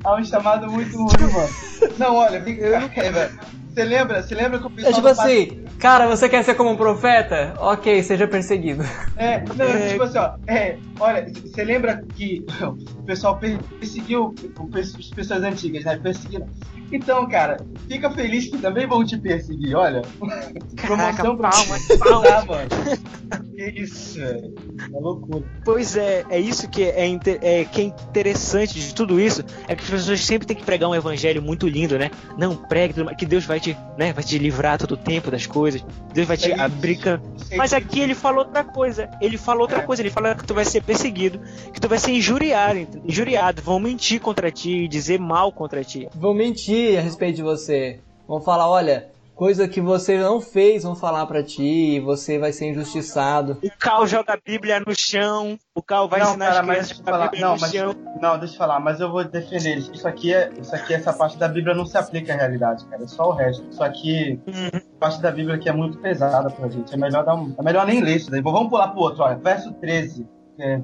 É 0.02 0.10
um 0.10 0.24
chamado 0.24 0.70
muito 0.70 0.96
ruim, 0.96 1.32
mano. 1.32 1.48
Não, 1.98 2.16
olha, 2.16 2.42
fica, 2.42 2.64
é, 2.66 3.10
velho. 3.10 3.40
Você 3.80 3.84
lembra? 3.84 4.22
Você 4.22 4.34
lembra 4.34 4.58
que 4.58 4.66
o 4.66 4.70
pessoal. 4.70 4.92
É 4.92 4.94
tipo 4.94 5.08
assim, 5.08 5.64
cara, 5.78 6.06
você 6.06 6.28
quer 6.28 6.44
ser 6.44 6.54
como 6.54 6.70
um 6.70 6.76
profeta? 6.76 7.54
Ok, 7.58 8.02
seja 8.02 8.28
perseguido. 8.28 8.84
É, 9.16 9.42
não, 9.56 9.64
é... 9.64 9.88
tipo 9.88 10.02
assim, 10.04 10.18
ó. 10.18 10.34
É, 10.46 10.76
olha, 10.99 11.26
você 11.32 11.64
lembra 11.64 12.04
que 12.14 12.44
o 12.62 13.02
pessoal 13.04 13.38
perseguiu 13.38 14.34
as 14.75 15.08
pessoas 15.08 15.42
antigas, 15.42 15.84
né? 15.84 15.96
Perseguiram. 15.96 16.46
Então, 16.92 17.26
cara, 17.28 17.56
fica 17.88 18.10
feliz 18.10 18.49
que 18.49 18.58
também 18.58 18.87
vão 18.87 19.04
te 19.04 19.16
perseguir, 19.16 19.76
olha. 19.76 20.02
Caraca, 20.76 21.22
Promoção 21.22 21.37
palmas, 21.37 21.87
palmas. 21.99 22.30
Ah, 22.30 22.44
mano. 22.44 22.68
Que 23.54 23.80
isso. 23.80 24.20
É 24.20 24.40
uma 24.88 25.00
loucura. 25.00 25.44
Pois 25.64 25.96
é, 25.96 26.25
é 26.28 26.40
isso 26.40 26.68
que 26.68 26.82
é, 26.82 27.06
é, 27.42 27.64
que 27.64 27.80
é 27.80 27.84
interessante 27.84 28.80
de 28.80 28.92
tudo 28.92 29.20
isso, 29.20 29.44
é 29.68 29.76
que 29.76 29.84
as 29.84 29.90
pessoas 29.90 30.25
sempre 30.25 30.49
têm 30.49 30.56
que 30.56 30.64
pregar 30.64 30.90
um 30.90 30.94
evangelho 30.94 31.40
muito 31.40 31.68
lindo, 31.68 31.96
né? 31.96 32.10
Não, 32.37 32.56
pregue, 32.56 32.94
que 33.14 33.25
Deus 33.25 33.44
vai 33.44 33.60
te, 33.60 33.69
né, 33.96 34.12
vai 34.12 34.22
te 34.22 34.38
livrar 34.38 34.78
todo 34.78 34.92
o 34.92 34.96
tempo 34.96 35.30
das 35.30 35.46
coisas, 35.46 35.84
Deus 36.12 36.26
vai 36.26 36.36
te 36.36 36.52
é 36.52 36.60
abrir... 36.60 36.98
Mas 37.56 37.72
aqui 37.72 38.00
ele 38.00 38.14
falou 38.14 38.44
outra 38.44 38.62
coisa, 38.62 39.10
ele 39.20 39.36
falou 39.36 39.62
outra 39.62 39.78
é. 39.78 39.82
coisa, 39.82 40.02
ele 40.02 40.10
fala 40.10 40.34
que 40.34 40.44
tu 40.44 40.54
vai 40.54 40.64
ser 40.64 40.82
perseguido, 40.82 41.40
que 41.72 41.80
tu 41.80 41.88
vai 41.88 41.98
ser 41.98 42.12
injuriado, 42.12 42.86
injuriado, 43.04 43.62
vão 43.62 43.80
mentir 43.80 44.20
contra 44.20 44.50
ti, 44.50 44.86
dizer 44.86 45.18
mal 45.18 45.52
contra 45.52 45.82
ti. 45.82 46.08
Vão 46.14 46.34
mentir 46.34 46.98
a 46.98 47.02
respeito 47.02 47.36
de 47.36 47.42
você. 47.42 48.00
Vão 48.28 48.40
falar, 48.40 48.68
olha, 48.68 49.08
coisa 49.40 49.66
que 49.66 49.80
você 49.80 50.18
não 50.18 50.38
fez, 50.38 50.82
vão 50.82 50.94
falar 50.94 51.25
para 51.25 51.42
ti, 51.42 51.94
e 51.94 51.99
você 51.99 52.38
vai 52.38 52.52
ser 52.52 52.73
injustiçado. 52.73 53.56
O 53.64 53.70
Cal 53.78 54.06
joga 54.06 54.35
a 54.35 54.37
Bíblia 54.37 54.78
no 54.87 54.94
chão, 54.94 55.59
o 55.75 55.82
Cal 55.82 56.06
vai 56.11 56.20
não, 56.20 56.28
ensinar 56.28 56.44
cara, 56.44 56.61
as 56.61 56.66
crianças 56.66 57.02
a 57.06 57.23
Bíblia 57.23 57.40
não, 57.40 57.54
no 57.54 57.61
mas, 57.62 57.73
chão. 57.73 57.94
Não, 58.20 58.38
deixa 58.38 58.54
eu 58.54 58.59
falar, 58.59 58.80
mas 58.80 59.00
eu 59.00 59.11
vou 59.11 59.25
defender 59.25 59.78
isso. 59.78 59.94
Isso 59.94 60.06
aqui, 60.06 60.35
é, 60.35 60.50
isso 60.61 60.75
aqui, 60.75 60.92
essa 60.92 61.11
parte 61.14 61.38
da 61.38 61.49
Bíblia 61.49 61.75
não 61.75 61.87
se 61.87 61.97
aplica 61.97 62.35
à 62.35 62.37
realidade, 62.37 62.85
cara, 62.85 63.02
é 63.02 63.06
só 63.06 63.30
o 63.30 63.32
resto. 63.32 63.66
Isso 63.70 63.82
aqui, 63.82 64.38
uhum. 64.47 64.80
parte 65.00 65.23
da 65.23 65.30
Bíblia 65.30 65.56
aqui 65.56 65.70
é 65.70 65.73
muito 65.73 65.97
pesada 66.00 66.50
pra 66.50 66.68
gente, 66.68 66.92
é 66.92 66.99
melhor, 66.99 67.25
dar 67.25 67.35
um, 67.35 67.54
é 67.59 67.62
melhor 67.62 67.87
nem 67.87 68.02
ler 68.02 68.16
isso 68.16 68.30
daí. 68.30 68.42
Vamos 68.42 68.68
pular 68.68 68.88
pro 68.88 69.00
outro, 69.00 69.23
olha, 69.23 69.37
verso 69.37 69.73
13. 69.73 70.28
É, 70.59 70.82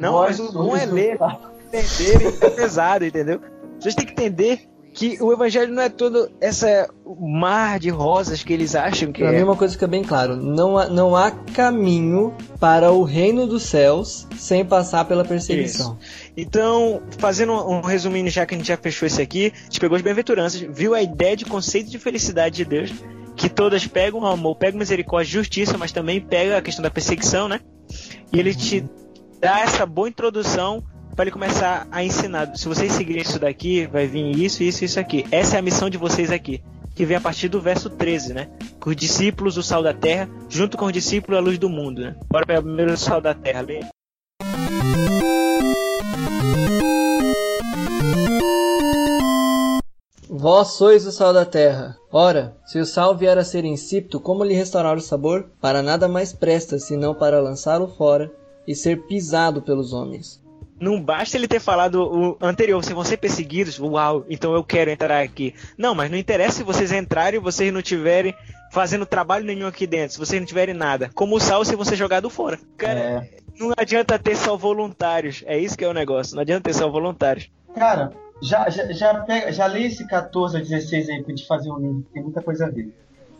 não, 0.00 0.14
mas 0.14 0.40
o 0.40 0.52
bom 0.52 0.76
é 0.76 0.84
ler, 0.86 1.20
entender, 1.72 2.36
é 2.42 2.50
pesado, 2.50 3.04
entendeu? 3.04 3.40
Vocês 3.78 3.94
têm 3.94 4.06
que 4.06 4.12
entender 4.12 4.71
que 4.92 5.16
o 5.22 5.32
evangelho 5.32 5.72
não 5.72 5.82
é 5.82 5.88
todo 5.88 6.30
essa 6.40 6.88
mar 7.18 7.78
de 7.78 7.88
rosas 7.88 8.42
que 8.42 8.52
eles 8.52 8.74
acham 8.74 9.10
que 9.10 9.22
pra 9.22 9.32
é. 9.32 9.36
mim 9.36 9.42
uma 9.42 9.56
coisa 9.56 9.72
fica 9.72 9.86
bem 9.86 10.04
claro, 10.04 10.36
não 10.36 10.76
há, 10.76 10.86
não 10.86 11.16
há 11.16 11.30
caminho 11.30 12.34
para 12.60 12.92
o 12.92 13.02
reino 13.02 13.46
dos 13.46 13.62
céus 13.62 14.26
sem 14.36 14.64
passar 14.64 15.04
pela 15.06 15.24
perseguição. 15.24 15.96
Isso. 16.00 16.32
Então, 16.36 17.02
fazendo 17.18 17.52
um, 17.52 17.80
resuminho 17.80 18.28
já 18.30 18.44
que 18.44 18.54
a 18.54 18.58
gente 18.58 18.66
já 18.66 18.76
fechou 18.76 19.06
esse 19.06 19.22
aqui, 19.22 19.52
a 19.54 19.64
gente 19.64 19.80
pegou 19.80 19.96
as 19.96 20.02
bem-aventuranças, 20.02 20.60
viu 20.60 20.94
a 20.94 21.02
ideia 21.02 21.36
de 21.36 21.44
conceito 21.44 21.90
de 21.90 21.98
felicidade 21.98 22.56
de 22.56 22.64
Deus, 22.64 22.92
que 23.34 23.48
todas 23.48 23.86
pegam 23.86 24.26
amor, 24.26 24.56
pegam 24.56 24.78
misericórdia, 24.78 25.32
justiça, 25.32 25.78
mas 25.78 25.90
também 25.90 26.20
pega 26.20 26.58
a 26.58 26.62
questão 26.62 26.82
da 26.82 26.90
perseguição, 26.90 27.48
né? 27.48 27.60
E 28.32 28.38
ele 28.38 28.54
te 28.54 28.84
dá 29.40 29.60
essa 29.60 29.86
boa 29.86 30.08
introdução 30.08 30.84
para 31.14 31.24
ele 31.24 31.30
começar 31.30 31.86
a 31.90 32.02
ensinar. 32.02 32.56
Se 32.56 32.66
vocês 32.68 32.92
seguirem 32.92 33.22
isso 33.22 33.38
daqui, 33.38 33.86
vai 33.86 34.06
vir 34.06 34.36
isso, 34.38 34.62
isso, 34.62 34.84
isso 34.84 34.98
aqui. 34.98 35.24
Essa 35.30 35.56
é 35.56 35.58
a 35.58 35.62
missão 35.62 35.90
de 35.90 35.98
vocês 35.98 36.30
aqui. 36.30 36.62
Que 36.94 37.06
vem 37.06 37.16
a 37.16 37.20
partir 37.20 37.48
do 37.48 37.60
verso 37.60 37.88
13, 37.88 38.34
né? 38.34 38.48
Com 38.78 38.90
os 38.90 38.96
discípulos, 38.96 39.56
o 39.56 39.62
sal 39.62 39.82
da 39.82 39.94
terra, 39.94 40.28
junto 40.48 40.76
com 40.76 40.86
os 40.86 40.92
discípulos, 40.92 41.38
a 41.38 41.40
luz 41.40 41.58
do 41.58 41.68
mundo, 41.68 42.02
né? 42.02 42.16
Bora 42.30 42.44
pegar 42.44 42.62
primeiro 42.62 42.92
o 42.92 42.96
sal 42.96 43.20
da 43.20 43.34
terra, 43.34 43.62
lê. 43.62 43.80
Vós 50.28 50.72
sois 50.72 51.06
o 51.06 51.12
sal 51.12 51.32
da 51.32 51.44
terra. 51.44 51.96
Ora, 52.10 52.56
se 52.66 52.78
o 52.78 52.84
sal 52.84 53.16
vier 53.16 53.38
a 53.38 53.44
ser 53.44 53.64
insípido, 53.64 54.18
como 54.18 54.44
lhe 54.44 54.54
restaurar 54.54 54.96
o 54.96 55.00
sabor? 55.00 55.50
Para 55.60 55.82
nada 55.82 56.08
mais 56.08 56.32
presta, 56.32 56.78
senão 56.78 57.14
para 57.14 57.40
lançá-lo 57.40 57.86
fora 57.86 58.30
e 58.66 58.74
ser 58.74 59.06
pisado 59.06 59.62
pelos 59.62 59.92
homens. 59.92 60.41
Não 60.82 61.00
basta 61.00 61.36
ele 61.36 61.46
ter 61.46 61.60
falado 61.60 62.02
o 62.02 62.36
anterior, 62.44 62.82
vocês 62.82 62.92
vão 62.92 63.04
ser 63.04 63.16
perseguidos, 63.16 63.78
uau, 63.78 64.26
então 64.28 64.52
eu 64.52 64.64
quero 64.64 64.90
entrar 64.90 65.22
aqui. 65.22 65.54
Não, 65.78 65.94
mas 65.94 66.10
não 66.10 66.18
interessa 66.18 66.56
se 66.56 66.62
vocês 66.64 66.90
entrarem 66.90 67.38
e 67.38 67.42
vocês 67.42 67.72
não 67.72 67.80
tiverem 67.80 68.34
fazendo 68.72 69.06
trabalho 69.06 69.44
nenhum 69.44 69.68
aqui 69.68 69.86
dentro, 69.86 70.14
se 70.14 70.18
vocês 70.18 70.40
não 70.40 70.46
tiverem 70.46 70.74
nada. 70.74 71.08
Como 71.14 71.36
o 71.36 71.40
sal 71.40 71.64
se 71.64 71.76
você 71.76 71.94
jogado 71.94 72.28
fora. 72.28 72.58
Cara, 72.76 72.98
é. 72.98 73.30
não 73.60 73.72
adianta 73.76 74.18
ter 74.18 74.34
só 74.34 74.56
voluntários. 74.56 75.44
É 75.46 75.56
isso 75.56 75.78
que 75.78 75.84
é 75.84 75.88
o 75.88 75.94
negócio. 75.94 76.34
Não 76.34 76.42
adianta 76.42 76.64
ter 76.64 76.74
só 76.74 76.90
voluntários. 76.90 77.48
Cara, 77.76 78.10
já, 78.42 78.68
já, 78.68 78.90
já, 78.90 79.14
pega, 79.20 79.52
já 79.52 79.66
lê 79.66 79.84
esse 79.84 80.04
14 80.08 80.56
a 80.56 80.60
16 80.60 81.08
aí 81.08 81.22
pra 81.22 81.30
gente 81.30 81.46
fazer 81.46 81.70
um 81.70 81.78
link, 81.78 82.06
tem 82.12 82.24
muita 82.24 82.42
coisa 82.42 82.66
a 82.66 82.70
ver. 82.70 82.92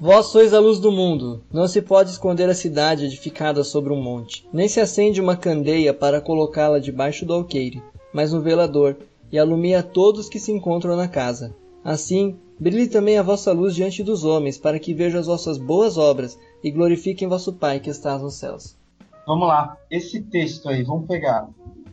Vós 0.04 0.26
sois 0.26 0.52
a 0.52 0.58
luz 0.58 0.80
do 0.80 0.90
mundo. 0.90 1.44
Não 1.52 1.68
se 1.68 1.80
pode 1.80 2.10
esconder 2.10 2.48
a 2.48 2.56
cidade 2.56 3.04
edificada 3.04 3.62
sobre 3.62 3.92
um 3.92 4.02
monte, 4.02 4.44
nem 4.52 4.66
se 4.66 4.80
acende 4.80 5.20
uma 5.20 5.36
candeia 5.36 5.94
para 5.94 6.20
colocá-la 6.20 6.80
debaixo 6.80 7.24
do 7.24 7.32
alqueire, 7.32 7.80
mas 8.12 8.32
no 8.32 8.40
velador, 8.40 8.96
e 9.30 9.38
alumia 9.38 9.80
todos 9.80 10.28
que 10.28 10.40
se 10.40 10.50
encontram 10.50 10.96
na 10.96 11.06
casa. 11.06 11.54
Assim, 11.84 12.36
brilhe 12.58 12.88
também 12.88 13.16
a 13.16 13.22
vossa 13.22 13.52
luz 13.52 13.76
diante 13.76 14.02
dos 14.02 14.24
homens, 14.24 14.58
para 14.58 14.80
que 14.80 14.92
vejam 14.92 15.20
as 15.20 15.28
vossas 15.28 15.56
boas 15.56 15.96
obras 15.96 16.36
e 16.64 16.70
glorifiquem 16.72 17.28
vosso 17.28 17.52
Pai 17.52 17.78
que 17.78 17.88
está 17.88 18.18
nos 18.18 18.34
céus. 18.34 18.76
Vamos 19.24 19.46
lá, 19.46 19.76
esse 19.88 20.20
texto 20.20 20.68
aí, 20.68 20.82
vamos 20.82 21.06
pegar 21.06 21.48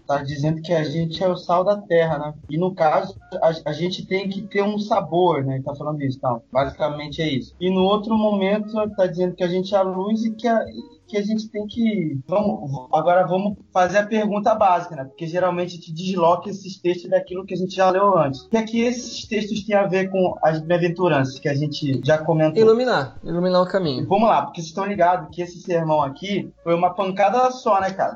tá 0.09 0.23
dizendo 0.23 0.59
que 0.59 0.73
a 0.73 0.83
gente 0.83 1.23
é 1.23 1.27
o 1.27 1.37
sal 1.37 1.63
da 1.63 1.77
terra, 1.77 2.17
né? 2.17 2.33
E 2.49 2.57
no 2.57 2.73
caso, 2.73 3.15
a, 3.43 3.69
a 3.69 3.71
gente 3.71 4.07
tem 4.07 4.27
que 4.27 4.41
ter 4.41 4.63
um 4.63 4.79
sabor, 4.79 5.45
né? 5.45 5.61
Tá 5.63 5.75
falando 5.75 6.01
isso, 6.01 6.17
então. 6.17 6.41
Basicamente 6.51 7.21
é 7.21 7.29
isso. 7.29 7.55
E 7.61 7.69
no 7.69 7.83
outro 7.83 8.17
momento, 8.17 8.73
tá 8.95 9.05
dizendo 9.05 9.35
que 9.35 9.43
a 9.43 9.47
gente 9.47 9.75
é 9.75 9.77
a 9.77 9.83
luz 9.83 10.25
e 10.25 10.31
que 10.31 10.47
a, 10.47 10.65
que 11.07 11.15
a 11.15 11.21
gente 11.21 11.47
tem 11.49 11.67
que. 11.67 12.19
Vamos, 12.27 12.87
agora 12.91 13.27
vamos 13.27 13.55
fazer 13.71 13.99
a 13.99 14.05
pergunta 14.05 14.55
básica, 14.55 14.95
né? 14.95 15.03
Porque 15.03 15.27
geralmente 15.27 15.73
a 15.73 15.75
gente 15.75 15.93
desloca 15.93 16.49
esses 16.49 16.77
textos 16.77 17.07
daquilo 17.11 17.45
que 17.45 17.53
a 17.53 17.57
gente 17.57 17.75
já 17.75 17.87
leu 17.91 18.17
antes. 18.17 18.41
O 18.41 18.49
que 18.49 18.57
é 18.57 18.63
que 18.63 18.81
esses 18.81 19.27
textos 19.27 19.63
têm 19.63 19.75
a 19.75 19.85
ver 19.85 20.09
com 20.09 20.35
as 20.41 20.59
bem-aventuranças 20.59 21.37
que 21.37 21.47
a 21.47 21.53
gente 21.53 22.01
já 22.03 22.17
comentou? 22.17 22.59
Iluminar, 22.59 23.19
iluminar 23.23 23.61
o 23.61 23.67
caminho. 23.67 24.07
Vamos 24.07 24.27
lá, 24.27 24.41
porque 24.41 24.59
vocês 24.59 24.69
estão 24.69 24.85
ligados 24.85 25.29
que 25.31 25.43
esse 25.43 25.61
sermão 25.61 26.01
aqui 26.01 26.51
foi 26.63 26.73
uma 26.73 26.95
pancada 26.95 27.51
só, 27.51 27.79
né, 27.79 27.91
cara? 27.91 28.15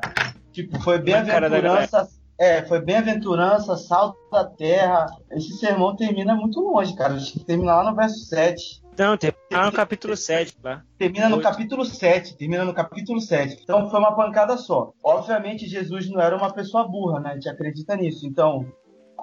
Tipo, 0.54 0.80
foi 0.80 0.98
bem-aventurança. 1.00 2.08
É, 2.38 2.62
foi 2.62 2.80
bem-aventurança, 2.80 3.76
salto 3.76 4.16
da 4.30 4.44
terra. 4.44 5.06
Esse 5.32 5.58
sermão 5.58 5.96
termina 5.96 6.34
muito 6.34 6.60
longe, 6.60 6.94
cara. 6.94 7.16
Termina 7.44 7.74
lá 7.74 7.90
no 7.90 7.96
verso 7.96 8.24
7. 8.26 8.82
Não, 8.96 9.16
termina 9.16 9.66
no 9.66 9.72
capítulo 9.72 10.16
7, 10.16 10.56
tá? 10.58 10.82
Termina 10.96 11.28
no 11.28 11.40
capítulo 11.40 11.84
7, 11.84 12.36
termina 12.36 12.64
no 12.64 12.72
capítulo 12.72 13.20
7. 13.20 13.60
Então 13.62 13.90
foi 13.90 13.98
uma 13.98 14.14
pancada 14.14 14.56
só. 14.56 14.92
Obviamente, 15.02 15.66
Jesus 15.66 16.08
não 16.08 16.20
era 16.20 16.36
uma 16.36 16.52
pessoa 16.52 16.88
burra, 16.88 17.18
né? 17.18 17.30
A 17.30 17.34
gente 17.34 17.48
acredita 17.48 17.96
nisso. 17.96 18.24
Então, 18.26 18.66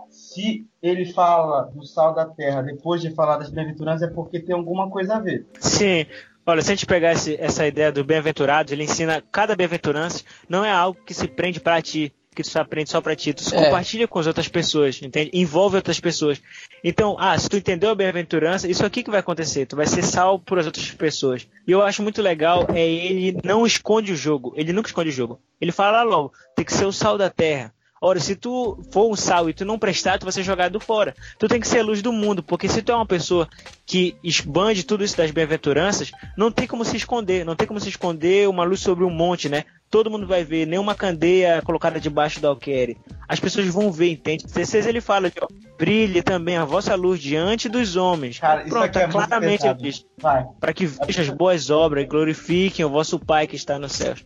se 0.09 0.65
ele 0.81 1.05
fala 1.13 1.63
do 1.73 1.85
sal 1.85 2.13
da 2.13 2.25
terra 2.25 2.61
depois 2.61 3.01
de 3.01 3.13
falar 3.13 3.37
das 3.37 3.49
bem-aventuranças, 3.49 4.09
é 4.09 4.13
porque 4.13 4.41
tem 4.41 4.53
alguma 4.53 4.89
coisa 4.89 5.15
a 5.15 5.19
ver. 5.19 5.47
Sim, 5.59 6.05
Olha, 6.45 6.61
se 6.61 6.71
a 6.71 6.75
gente 6.75 6.85
pegar 6.85 7.13
esse, 7.13 7.35
essa 7.39 7.67
ideia 7.67 7.91
do 7.91 8.03
bem-aventurado, 8.03 8.73
ele 8.73 8.83
ensina 8.83 9.23
cada 9.31 9.55
bem-aventurança 9.55 10.23
não 10.49 10.65
é 10.65 10.71
algo 10.71 10.99
que 11.05 11.13
se 11.13 11.27
prende 11.27 11.59
para 11.59 11.81
ti, 11.81 12.13
que 12.33 12.43
tu 12.43 12.57
aprende 12.57 12.89
só 12.89 13.01
para 13.01 13.15
ti, 13.15 13.33
tu 13.33 13.43
é. 13.53 13.65
compartilha 13.65 14.07
com 14.07 14.17
as 14.17 14.25
outras 14.25 14.47
pessoas, 14.47 15.01
entende? 15.01 15.29
Envolve 15.33 15.75
outras 15.75 15.99
pessoas. 15.99 16.41
Então, 16.83 17.15
ah, 17.19 17.37
se 17.37 17.49
tu 17.49 17.57
entendeu 17.57 17.89
a 17.89 17.95
bem-aventurança, 17.95 18.69
isso 18.69 18.85
aqui 18.85 19.03
que 19.03 19.11
vai 19.11 19.19
acontecer, 19.19 19.65
tu 19.65 19.75
vai 19.75 19.85
ser 19.85 20.01
salvo 20.01 20.43
por 20.43 20.57
as 20.57 20.65
outras 20.65 20.89
pessoas. 20.91 21.47
E 21.67 21.71
eu 21.71 21.81
acho 21.81 22.01
muito 22.01 22.21
legal 22.21 22.65
é 22.73 22.87
ele 22.87 23.37
não 23.43 23.65
esconde 23.65 24.13
o 24.13 24.15
jogo, 24.15 24.53
ele 24.55 24.71
nunca 24.71 24.87
esconde 24.87 25.09
o 25.09 25.13
jogo. 25.13 25.41
Ele 25.59 25.71
fala 25.71 26.03
logo, 26.03 26.33
tem 26.55 26.65
que 26.65 26.73
ser 26.73 26.85
o 26.85 26.93
sal 26.93 27.17
da 27.17 27.29
terra. 27.29 27.73
Ora, 28.03 28.19
se 28.19 28.35
tu 28.35 28.83
for 28.91 29.11
um 29.11 29.15
sal 29.15 29.47
e 29.47 29.53
tu 29.53 29.63
não 29.63 29.77
prestar, 29.77 30.17
tu 30.17 30.25
vai 30.25 30.31
ser 30.31 30.41
jogado 30.41 30.79
fora. 30.79 31.15
Tu 31.37 31.47
tem 31.47 31.59
que 31.59 31.67
ser 31.67 31.81
a 31.81 31.83
luz 31.83 32.01
do 32.01 32.11
mundo, 32.11 32.41
porque 32.41 32.67
se 32.67 32.81
tu 32.81 32.91
é 32.91 32.95
uma 32.95 33.05
pessoa 33.05 33.47
que 33.85 34.15
expande 34.23 34.83
tudo 34.83 35.03
isso 35.03 35.15
das 35.15 35.29
bem-aventuranças, 35.29 36.09
não 36.35 36.51
tem 36.51 36.65
como 36.65 36.83
se 36.83 36.97
esconder, 36.97 37.45
não 37.45 37.55
tem 37.55 37.67
como 37.67 37.79
se 37.79 37.89
esconder 37.89 38.49
uma 38.49 38.63
luz 38.63 38.79
sobre 38.79 39.03
um 39.03 39.11
monte, 39.11 39.47
né? 39.49 39.65
Todo 39.87 40.09
mundo 40.09 40.25
vai 40.25 40.43
ver, 40.43 40.65
nenhuma 40.65 40.95
candeia 40.95 41.61
colocada 41.61 41.99
debaixo 41.99 42.39
do 42.41 42.47
alquere. 42.47 42.97
As 43.27 43.39
pessoas 43.39 43.67
vão 43.67 43.91
ver, 43.91 44.09
entende? 44.09 44.45
16 44.47 44.87
ele 44.87 44.99
fala 44.99 45.29
de, 45.29 45.35
ó, 45.39 45.47
brilhe 45.77 46.23
também 46.23 46.57
a 46.57 46.65
vossa 46.65 46.95
luz 46.95 47.19
diante 47.19 47.69
dos 47.69 47.95
homens. 47.95 48.39
Cara, 48.39 48.63
Pronto, 48.63 48.85
aqui 48.85 48.97
é 48.97 49.01
muito 49.03 49.13
claramente 49.13 49.73
diz, 49.75 50.03
para 50.59 50.73
que 50.73 50.87
vejam 50.87 51.23
as 51.23 51.29
boas 51.29 51.69
obras 51.69 52.03
e 52.03 52.07
glorifiquem 52.07 52.83
o 52.83 52.89
vosso 52.89 53.19
Pai 53.19 53.45
que 53.45 53.55
está 53.55 53.77
nos 53.77 53.91
céus. 53.91 54.25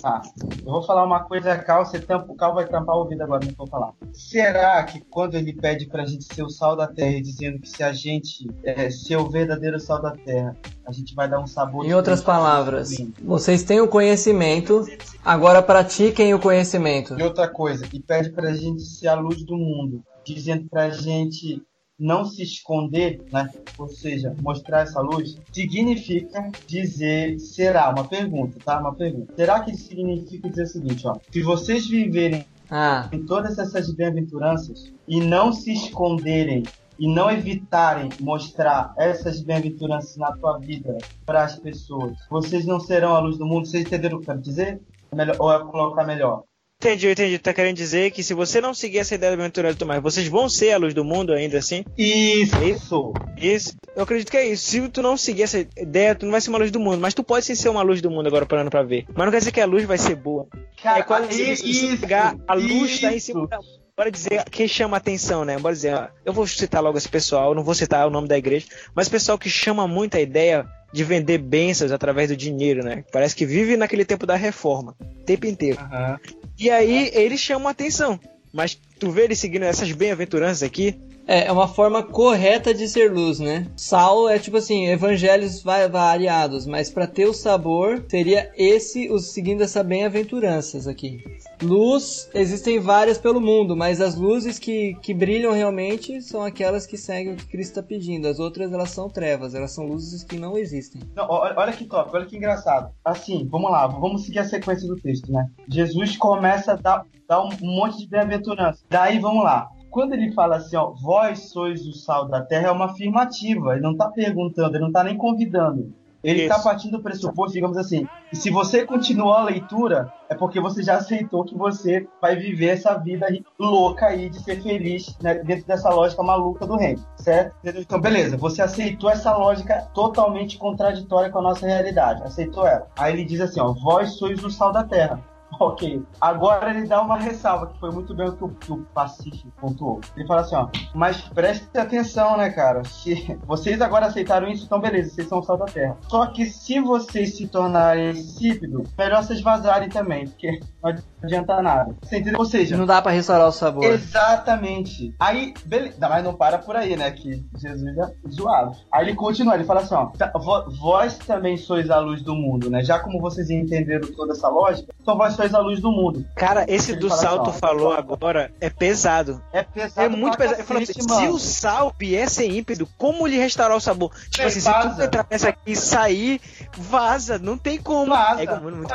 Tá. 0.00 0.22
Eu 0.64 0.72
vou 0.72 0.82
falar 0.82 1.04
uma 1.04 1.24
coisa, 1.24 1.56
Cal, 1.58 1.84
você 1.84 1.98
tampa, 1.98 2.30
o 2.30 2.36
Cal 2.36 2.54
vai 2.54 2.66
tampar 2.66 2.96
o 2.96 3.00
ouvido 3.00 3.22
agora, 3.22 3.44
não 3.44 3.54
vou 3.56 3.66
falar. 3.66 3.92
Será 4.12 4.82
que 4.84 5.00
quando 5.00 5.34
ele 5.34 5.52
pede 5.54 5.86
pra 5.86 6.04
gente 6.04 6.24
ser 6.24 6.42
o 6.42 6.50
sal 6.50 6.76
da 6.76 6.86
terra, 6.86 7.20
dizendo 7.20 7.58
que 7.58 7.68
se 7.68 7.82
a 7.82 7.92
gente 7.92 8.46
é, 8.62 8.90
ser 8.90 9.16
o 9.16 9.28
verdadeiro 9.28 9.80
sal 9.80 10.00
da 10.00 10.10
terra, 10.12 10.54
a 10.86 10.92
gente 10.92 11.14
vai 11.14 11.28
dar 11.28 11.40
um 11.40 11.46
sabor 11.46 11.84
Em 11.84 11.94
outras 11.94 12.22
palavras, 12.22 12.90
vocês 13.22 13.62
têm 13.62 13.80
o 13.80 13.88
conhecimento, 13.88 14.84
agora 15.24 15.62
pratiquem 15.62 16.34
o 16.34 16.40
conhecimento. 16.40 17.18
E 17.18 17.22
outra 17.22 17.48
coisa, 17.48 17.86
e 17.92 18.00
pede 18.00 18.30
pra 18.30 18.52
gente 18.52 18.82
ser 18.82 19.08
a 19.08 19.14
luz 19.14 19.44
do 19.44 19.56
mundo, 19.56 20.02
dizendo 20.24 20.68
pra 20.68 20.90
gente 20.90 21.62
não 21.98 22.24
se 22.24 22.42
esconder, 22.42 23.22
né? 23.32 23.48
Ou 23.78 23.88
seja, 23.88 24.34
mostrar 24.42 24.80
essa 24.80 25.00
luz, 25.00 25.36
significa 25.52 26.50
dizer, 26.66 27.38
será, 27.38 27.90
uma 27.90 28.04
pergunta, 28.06 28.58
tá? 28.64 28.78
Uma 28.78 28.94
pergunta. 28.94 29.32
Será 29.34 29.60
que 29.60 29.74
significa 29.76 30.48
dizer 30.48 30.62
o 30.64 30.66
seguinte, 30.66 31.06
ó, 31.06 31.16
se 31.30 31.42
vocês 31.42 31.86
viverem 31.88 32.44
Ah, 32.70 33.08
em 33.12 33.24
todas 33.24 33.58
essas 33.58 33.92
bem-aventuranças 33.92 34.92
e 35.06 35.20
não 35.20 35.52
se 35.52 35.72
esconderem 35.72 36.64
e 36.98 37.06
não 37.12 37.30
evitarem 37.30 38.08
mostrar 38.20 38.92
essas 38.96 39.40
bem-aventuranças 39.42 40.16
na 40.16 40.32
tua 40.32 40.58
vida 40.58 40.96
para 41.24 41.44
as 41.44 41.56
pessoas, 41.58 42.16
vocês 42.30 42.64
não 42.66 42.80
serão 42.80 43.14
a 43.14 43.20
luz 43.20 43.36
do 43.38 43.46
mundo. 43.46 43.66
Vocês 43.66 43.84
entenderam 43.84 44.16
o 44.16 44.20
que 44.20 44.24
eu 44.24 44.34
quero 44.34 44.40
dizer? 44.42 44.80
Melhor, 45.14 45.36
ou 45.38 45.52
é 45.52 45.58
colocar 45.60 46.04
melhor? 46.04 46.42
Entendi, 46.78 47.06
eu 47.06 47.12
entendi. 47.12 47.38
Tá 47.38 47.54
querendo 47.54 47.76
dizer 47.76 48.10
que 48.10 48.22
se 48.22 48.34
você 48.34 48.60
não 48.60 48.74
seguir 48.74 48.98
essa 48.98 49.14
ideia 49.14 49.30
da 49.32 49.36
bem-aventurança 49.36 49.74
e 49.74 49.78
tudo 49.78 49.88
mais, 49.88 50.02
vocês 50.02 50.28
vão 50.28 50.46
ser 50.48 50.72
a 50.72 50.76
luz 50.76 50.92
do 50.92 51.04
mundo 51.04 51.32
ainda 51.32 51.56
assim? 51.58 51.82
Isso! 51.96 53.14
Isso, 53.36 53.74
eu 53.94 54.02
acredito 54.02 54.30
que 54.30 54.36
é 54.36 54.46
isso. 54.46 54.66
Se 54.66 54.88
tu 54.90 55.00
não 55.00 55.16
seguir 55.16 55.44
essa 55.44 55.58
ideia, 55.58 56.14
tu 56.14 56.26
não 56.26 56.32
vai 56.32 56.40
ser 56.40 56.50
uma 56.50 56.58
luz 56.58 56.70
do 56.70 56.78
mundo. 56.78 57.00
Mas 57.00 57.14
tu 57.14 57.24
pode 57.24 57.46
sim 57.46 57.54
ser 57.54 57.70
uma 57.70 57.82
luz 57.82 58.02
do 58.02 58.10
mundo 58.10 58.26
agora 58.26 58.44
parando 58.44 58.70
pra 58.70 58.82
ver. 58.82 59.06
Mas 59.14 59.24
não 59.24 59.32
quer 59.32 59.38
dizer 59.38 59.52
que 59.52 59.60
a 59.60 59.66
luz 59.66 59.84
vai 59.84 59.96
ser 59.96 60.16
boa. 60.16 60.46
Cara, 60.82 61.00
é 61.00 61.56
se 61.56 61.56
você 61.56 61.96
pegar 61.96 62.36
a 62.46 62.54
luz 62.54 63.00
tá 63.00 63.12
em 63.12 63.18
cima 63.18 63.40
isso. 63.40 63.46
da. 63.48 63.58
Bora 63.96 64.10
dizer 64.10 64.44
quem 64.50 64.68
chama 64.68 64.98
atenção, 64.98 65.42
né? 65.42 65.58
Bora 65.58 65.74
dizer, 65.74 65.94
ó, 65.94 66.08
eu 66.26 66.30
vou 66.30 66.46
citar 66.46 66.82
logo 66.82 66.98
esse 66.98 67.08
pessoal, 67.08 67.54
não 67.54 67.64
vou 67.64 67.74
citar 67.74 68.06
o 68.06 68.10
nome 68.10 68.28
da 68.28 68.36
igreja, 68.36 68.66
mas 68.94 69.08
pessoal 69.08 69.38
que 69.38 69.48
chama 69.48 69.88
muito 69.88 70.18
a 70.18 70.20
ideia 70.20 70.66
de 70.92 71.02
vender 71.02 71.38
bênçãos 71.38 71.90
através 71.90 72.28
do 72.28 72.36
dinheiro, 72.36 72.84
né? 72.84 73.04
Parece 73.10 73.34
que 73.34 73.46
vive 73.46 73.74
naquele 73.74 74.04
tempo 74.04 74.26
da 74.26 74.36
reforma, 74.36 74.94
o 75.00 75.24
tempo 75.24 75.46
inteiro. 75.46 75.80
Aham. 75.80 76.18
E 76.58 76.70
aí 76.70 77.10
eles 77.14 77.40
chamam 77.40 77.68
atenção. 77.68 78.18
Mas 78.52 78.78
tu 78.98 79.10
vê 79.10 79.24
eles 79.24 79.38
seguindo 79.38 79.64
essas 79.64 79.92
bem-aventuranças 79.92 80.62
aqui, 80.62 80.98
é, 81.26 81.46
é 81.46 81.52
uma 81.52 81.68
forma 81.68 82.02
correta 82.02 82.72
de 82.72 82.88
ser 82.88 83.12
luz, 83.12 83.38
né? 83.40 83.66
Sal 83.76 84.28
é 84.28 84.38
tipo 84.38 84.56
assim, 84.56 84.86
evangelhos 84.86 85.62
va- 85.62 85.88
variados, 85.88 86.66
mas 86.66 86.90
para 86.90 87.06
ter 87.06 87.26
o 87.26 87.34
sabor 87.34 88.04
seria 88.08 88.50
esse, 88.56 89.10
os 89.10 89.32
seguindo 89.32 89.62
essa 89.62 89.82
bem-aventuranças 89.82 90.86
aqui. 90.86 91.22
Luz, 91.62 92.28
existem 92.34 92.78
várias 92.78 93.18
pelo 93.18 93.40
mundo, 93.40 93.76
mas 93.76 94.00
as 94.00 94.14
luzes 94.14 94.58
que, 94.58 94.94
que 95.02 95.14
brilham 95.14 95.52
realmente 95.52 96.20
são 96.22 96.42
aquelas 96.42 96.86
que 96.86 96.96
seguem 96.96 97.32
o 97.32 97.36
que 97.36 97.46
Cristo 97.46 97.70
está 97.78 97.82
pedindo. 97.82 98.28
As 98.28 98.38
outras 98.38 98.72
elas 98.72 98.90
são 98.90 99.08
trevas, 99.08 99.54
elas 99.54 99.72
são 99.72 99.86
luzes 99.86 100.22
que 100.22 100.38
não 100.38 100.56
existem. 100.56 101.02
Não, 101.14 101.26
olha 101.28 101.72
que 101.72 101.84
top, 101.84 102.10
olha 102.14 102.26
que 102.26 102.36
engraçado. 102.36 102.90
Assim, 103.04 103.46
vamos 103.50 103.70
lá, 103.70 103.86
vamos 103.86 104.24
seguir 104.24 104.40
a 104.40 104.44
sequência 104.44 104.86
do 104.86 104.96
texto, 104.96 105.32
né? 105.32 105.46
Jesus 105.68 106.16
começa 106.16 106.72
a 106.72 106.76
dar, 106.76 107.04
dar 107.28 107.42
um 107.42 107.50
monte 107.62 107.98
de 107.98 108.08
bem-aventurança. 108.08 108.80
Daí, 108.88 109.18
vamos 109.18 109.42
lá. 109.42 109.68
Quando 109.96 110.12
ele 110.12 110.30
fala 110.32 110.56
assim, 110.56 110.76
ó, 110.76 110.90
vós 110.90 111.48
sois 111.48 111.86
o 111.86 111.94
sal 111.94 112.28
da 112.28 112.42
terra, 112.42 112.68
é 112.68 112.70
uma 112.70 112.84
afirmativa. 112.84 113.72
Ele 113.72 113.80
não 113.80 113.96
tá 113.96 114.10
perguntando, 114.10 114.76
ele 114.76 114.84
não 114.84 114.92
tá 114.92 115.02
nem 115.02 115.16
convidando. 115.16 115.90
Ele 116.22 116.40
Isso. 116.40 116.54
tá 116.54 116.58
partindo 116.58 116.98
do 116.98 117.02
pressuposto, 117.02 117.54
digamos 117.54 117.78
assim, 117.78 118.06
que 118.28 118.36
se 118.36 118.50
você 118.50 118.84
continuar 118.84 119.40
a 119.40 119.44
leitura, 119.44 120.12
é 120.28 120.34
porque 120.34 120.60
você 120.60 120.82
já 120.82 120.96
aceitou 120.96 121.44
que 121.44 121.56
você 121.56 122.06
vai 122.20 122.36
viver 122.36 122.74
essa 122.74 122.92
vida 122.98 123.24
aí 123.24 123.42
louca 123.58 124.08
aí 124.08 124.28
de 124.28 124.38
ser 124.40 124.62
feliz 124.62 125.16
né, 125.22 125.36
dentro 125.36 125.66
dessa 125.66 125.88
lógica 125.88 126.22
maluca 126.22 126.66
do 126.66 126.76
reino, 126.76 127.02
certo? 127.16 127.54
Então, 127.64 127.98
beleza, 127.98 128.36
você 128.36 128.60
aceitou 128.60 129.08
essa 129.08 129.34
lógica 129.34 129.88
totalmente 129.94 130.58
contraditória 130.58 131.30
com 131.30 131.38
a 131.38 131.42
nossa 131.42 131.66
realidade, 131.66 132.22
aceitou 132.22 132.66
ela. 132.66 132.86
Aí 132.98 133.14
ele 133.14 133.24
diz 133.24 133.40
assim, 133.40 133.60
ó, 133.60 133.72
vós 133.72 134.10
sois 134.18 134.44
o 134.44 134.50
sal 134.50 134.72
da 134.72 134.84
terra. 134.84 135.24
Ok. 135.58 136.02
Agora 136.20 136.70
ele 136.70 136.86
dá 136.86 137.00
uma 137.00 137.16
ressalva, 137.16 137.68
que 137.68 137.78
foi 137.80 137.90
muito 137.90 138.14
bem 138.14 138.28
o 138.28 138.32
que 138.36 138.44
o, 138.44 138.48
que 138.48 138.72
o 138.72 138.78
Pacífico 138.92 139.48
pontuou. 139.58 140.00
Ele 140.14 140.26
fala 140.26 140.42
assim, 140.42 140.54
ó, 140.54 140.68
mas 140.94 141.20
preste 141.22 141.66
atenção, 141.78 142.36
né, 142.36 142.50
cara? 142.50 142.84
Se 142.84 143.38
vocês 143.46 143.80
agora 143.80 144.06
aceitaram 144.06 144.48
isso, 144.48 144.66
então 144.66 144.78
beleza, 144.80 145.14
vocês 145.14 145.28
são 145.28 145.38
o 145.38 145.42
sal 145.42 145.56
da 145.56 145.64
terra. 145.64 145.96
Só 146.08 146.26
que 146.26 146.44
se 146.44 146.78
vocês 146.80 147.36
se 147.36 147.46
tornarem 147.48 148.10
insípido, 148.10 148.82
melhor 148.98 149.22
vocês 149.22 149.40
vazarem 149.40 149.88
também, 149.88 150.26
porque 150.26 150.60
não 150.82 150.92
adianta 151.22 151.62
nada. 151.62 151.96
Você 152.02 152.18
entendeu? 152.18 152.38
Ou 152.38 152.44
seja, 152.44 152.76
Não 152.76 152.84
dá 152.84 153.00
para 153.00 153.12
restaurar 153.12 153.48
o 153.48 153.52
sabor. 153.52 153.84
Exatamente. 153.84 155.14
Aí, 155.18 155.54
beleza. 155.64 155.96
Mas 156.08 156.24
não 156.24 156.34
para 156.34 156.58
por 156.58 156.76
aí, 156.76 156.96
né? 156.96 157.10
Que 157.10 157.44
Jesus 157.56 157.96
é 157.96 158.12
zoado. 158.30 158.76
Aí 158.92 159.06
ele 159.06 159.14
continua, 159.14 159.54
ele 159.54 159.64
fala 159.64 159.80
assim, 159.80 159.94
ó. 159.94 160.06
"Tá, 160.06 160.30
vo- 160.34 160.66
Vós 160.80 161.16
também 161.18 161.56
sois 161.56 161.90
a 161.90 161.98
luz 161.98 162.22
do 162.22 162.34
mundo, 162.34 162.68
né? 162.68 162.82
Já 162.82 162.98
como 162.98 163.20
vocês 163.20 163.48
entenderam 163.50 164.08
toda 164.12 164.32
essa 164.32 164.48
lógica, 164.48 164.92
então 165.00 165.16
vós 165.16 165.35
sois 165.36 165.54
a 165.54 165.58
luz 165.58 165.80
do 165.80 165.90
mundo. 165.92 166.24
cara, 166.34 166.64
esse 166.68 166.96
do 166.96 167.08
fala 167.08 167.20
sal 167.20 167.48
assim, 167.48 167.58
falalo 167.60 167.92
agora 167.92 168.50
é 168.60 168.70
pesado. 168.70 169.42
É 169.52 169.62
pesado 169.62 170.00
É 170.00 170.08
muito 170.08 170.36
pesado. 170.36 170.64
Eu 170.68 170.76
assim, 170.78 170.92
se 171.02 171.28
o 171.28 171.38
sal 171.38 171.94
vier 171.98 172.28
sem 172.28 172.56
ímpeto, 172.58 172.88
como 172.98 173.26
lhe 173.26 173.36
restaurar 173.36 173.76
o 173.76 173.80
sabor? 173.80 174.10
Tipo 174.30 174.42
É, 174.42 174.46
assim, 174.46 174.60
se 174.60 174.70
tu 174.70 175.02
entrar 175.02 175.26
nessa 175.30 175.48
aqui 175.50 175.72
e 175.72 175.76
sair, 175.76 176.40
vaza, 176.76 177.38
não 177.38 177.56
tem 177.56 177.78
como. 177.78 178.06
Vaza. 178.06 178.42
É 178.42 178.60
muito, 178.60 178.88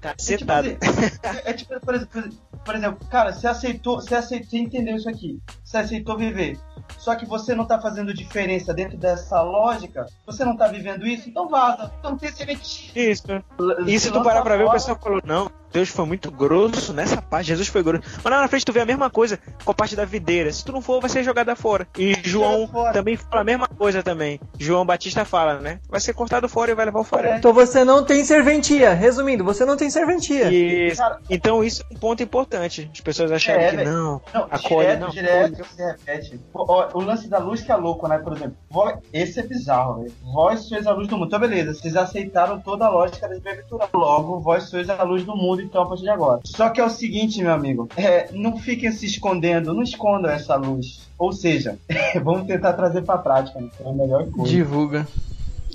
cacetado. 0.00 0.68
É 0.68 0.74
tipo, 0.74 0.90
assim, 0.90 1.18
é, 1.22 1.50
é 1.50 1.52
tipo, 1.52 1.80
por 1.80 1.94
exemplo, 1.94 2.30
por 2.64 2.74
exemplo, 2.74 3.08
cara, 3.08 3.32
você 3.32 3.46
aceitou, 3.46 4.00
você 4.00 4.14
aceitou, 4.14 4.50
você 4.50 4.58
entendeu 4.58 4.96
isso 4.96 5.08
aqui. 5.08 5.40
Você 5.62 5.78
aceitou 5.78 6.16
viver. 6.16 6.58
Só 6.98 7.14
que 7.14 7.26
você 7.26 7.54
não 7.54 7.66
tá 7.66 7.80
fazendo 7.80 8.12
diferença 8.12 8.72
dentro 8.72 8.96
dessa 8.96 9.40
lógica, 9.42 10.06
você 10.26 10.44
não 10.44 10.56
tá 10.56 10.68
vivendo 10.68 11.06
isso, 11.06 11.28
então 11.28 11.48
vaza. 11.48 11.92
Então 11.98 12.16
tem 12.16 12.30
semente. 12.32 12.92
Isso. 12.94 13.26
E 13.86 13.98
se 13.98 14.10
tu 14.10 14.22
parar 14.22 14.42
pra 14.42 14.56
ver, 14.56 14.64
o 14.64 14.70
pessoal 14.70 14.98
falou, 15.00 15.20
não, 15.24 15.50
Deus 15.74 15.88
foi 15.88 16.06
muito 16.06 16.30
grosso 16.30 16.92
nessa 16.92 17.20
parte, 17.20 17.48
Jesus 17.48 17.66
foi 17.66 17.82
grosso. 17.82 18.04
Mas 18.22 18.32
lá 18.32 18.40
na 18.40 18.46
frente 18.48 18.64
tu 18.64 18.72
vê 18.72 18.78
a 18.80 18.86
mesma 18.86 19.10
coisa 19.10 19.38
com 19.64 19.72
a 19.72 19.74
parte 19.74 19.96
da 19.96 20.04
videira. 20.04 20.52
Se 20.52 20.64
tu 20.64 20.70
não 20.70 20.80
for, 20.80 21.00
vai 21.00 21.10
ser 21.10 21.24
jogada 21.24 21.56
fora. 21.56 21.86
E 21.98 22.14
João 22.22 22.68
fora. 22.68 22.92
também 22.92 23.16
fala 23.16 23.40
a 23.40 23.44
mesma 23.44 23.66
coisa 23.66 24.00
também. 24.00 24.38
João 24.56 24.86
Batista 24.86 25.24
fala, 25.24 25.58
né? 25.58 25.80
Vai 25.88 25.98
ser 26.00 26.12
cortado 26.14 26.48
fora 26.48 26.70
e 26.70 26.74
vai 26.76 26.84
levar 26.86 27.00
o 27.00 27.04
fora. 27.04 27.36
Então 27.36 27.52
você 27.52 27.84
não 27.84 28.04
tem 28.04 28.24
serventia. 28.24 28.94
Resumindo, 28.94 29.42
você 29.42 29.64
não 29.64 29.76
tem 29.76 29.90
serventia. 29.90 30.48
Cara- 30.96 31.18
Então 31.28 31.64
isso 31.64 31.82
é 31.90 31.94
um 31.94 31.98
ponto 31.98 32.22
importante. 32.22 32.88
As 32.92 33.00
pessoas 33.00 33.32
acharem 33.32 33.64
É, 33.66 33.70
que 33.70 33.76
velho. 33.78 33.92
não, 33.92 34.22
Não, 34.32 34.46
acolhe, 34.48 34.86
direto, 34.86 35.00
não. 35.00 35.08
direto, 35.10 35.64
se 35.74 35.82
repete. 35.84 36.40
O, 36.52 36.98
o- 36.98 37.02
lance 37.02 37.28
da 37.28 37.38
luz 37.38 37.60
que 37.62 37.72
é 37.72 37.76
louco, 37.76 38.06
né? 38.06 38.18
Por 38.18 38.32
exemplo, 38.36 38.56
esse 39.12 39.40
é 39.40 39.42
bizarro, 39.42 40.02
velho. 40.02 40.12
Vós 40.32 40.60
sois 40.68 40.86
a 40.86 40.92
luz 40.92 41.08
do 41.08 41.16
mundo. 41.18 41.26
Então, 41.26 41.40
beleza, 41.40 41.74
vocês 41.74 41.96
aceitaram 41.96 42.60
toda 42.60 42.86
a 42.86 42.88
lógica 42.90 43.28
das 43.28 43.40
bem-aventuranças. 43.40 43.92
Logo, 43.92 44.38
vós 44.38 44.64
sois 44.64 44.88
a 44.88 45.02
luz 45.02 45.24
do 45.24 45.34
mundo, 45.36 45.63
então, 45.64 45.82
a 45.82 45.86
partir 45.86 46.02
de 46.04 46.10
agora. 46.10 46.40
Só 46.44 46.68
que 46.70 46.80
é 46.80 46.84
o 46.84 46.90
seguinte, 46.90 47.42
meu 47.42 47.52
amigo, 47.52 47.88
é, 47.96 48.28
não 48.32 48.56
fiquem 48.56 48.90
se 48.92 49.06
escondendo, 49.06 49.72
não 49.74 49.82
escondam 49.82 50.30
essa 50.30 50.54
luz. 50.56 51.08
Ou 51.18 51.32
seja, 51.32 51.78
vamos 52.22 52.46
tentar 52.46 52.72
trazer 52.74 53.02
pra 53.02 53.18
prática, 53.18 53.60
né? 53.60 53.68
É 53.84 53.88
a 53.88 53.92
melhor 53.92 54.26
coisa. 54.30 54.50
Divulga. 54.50 55.06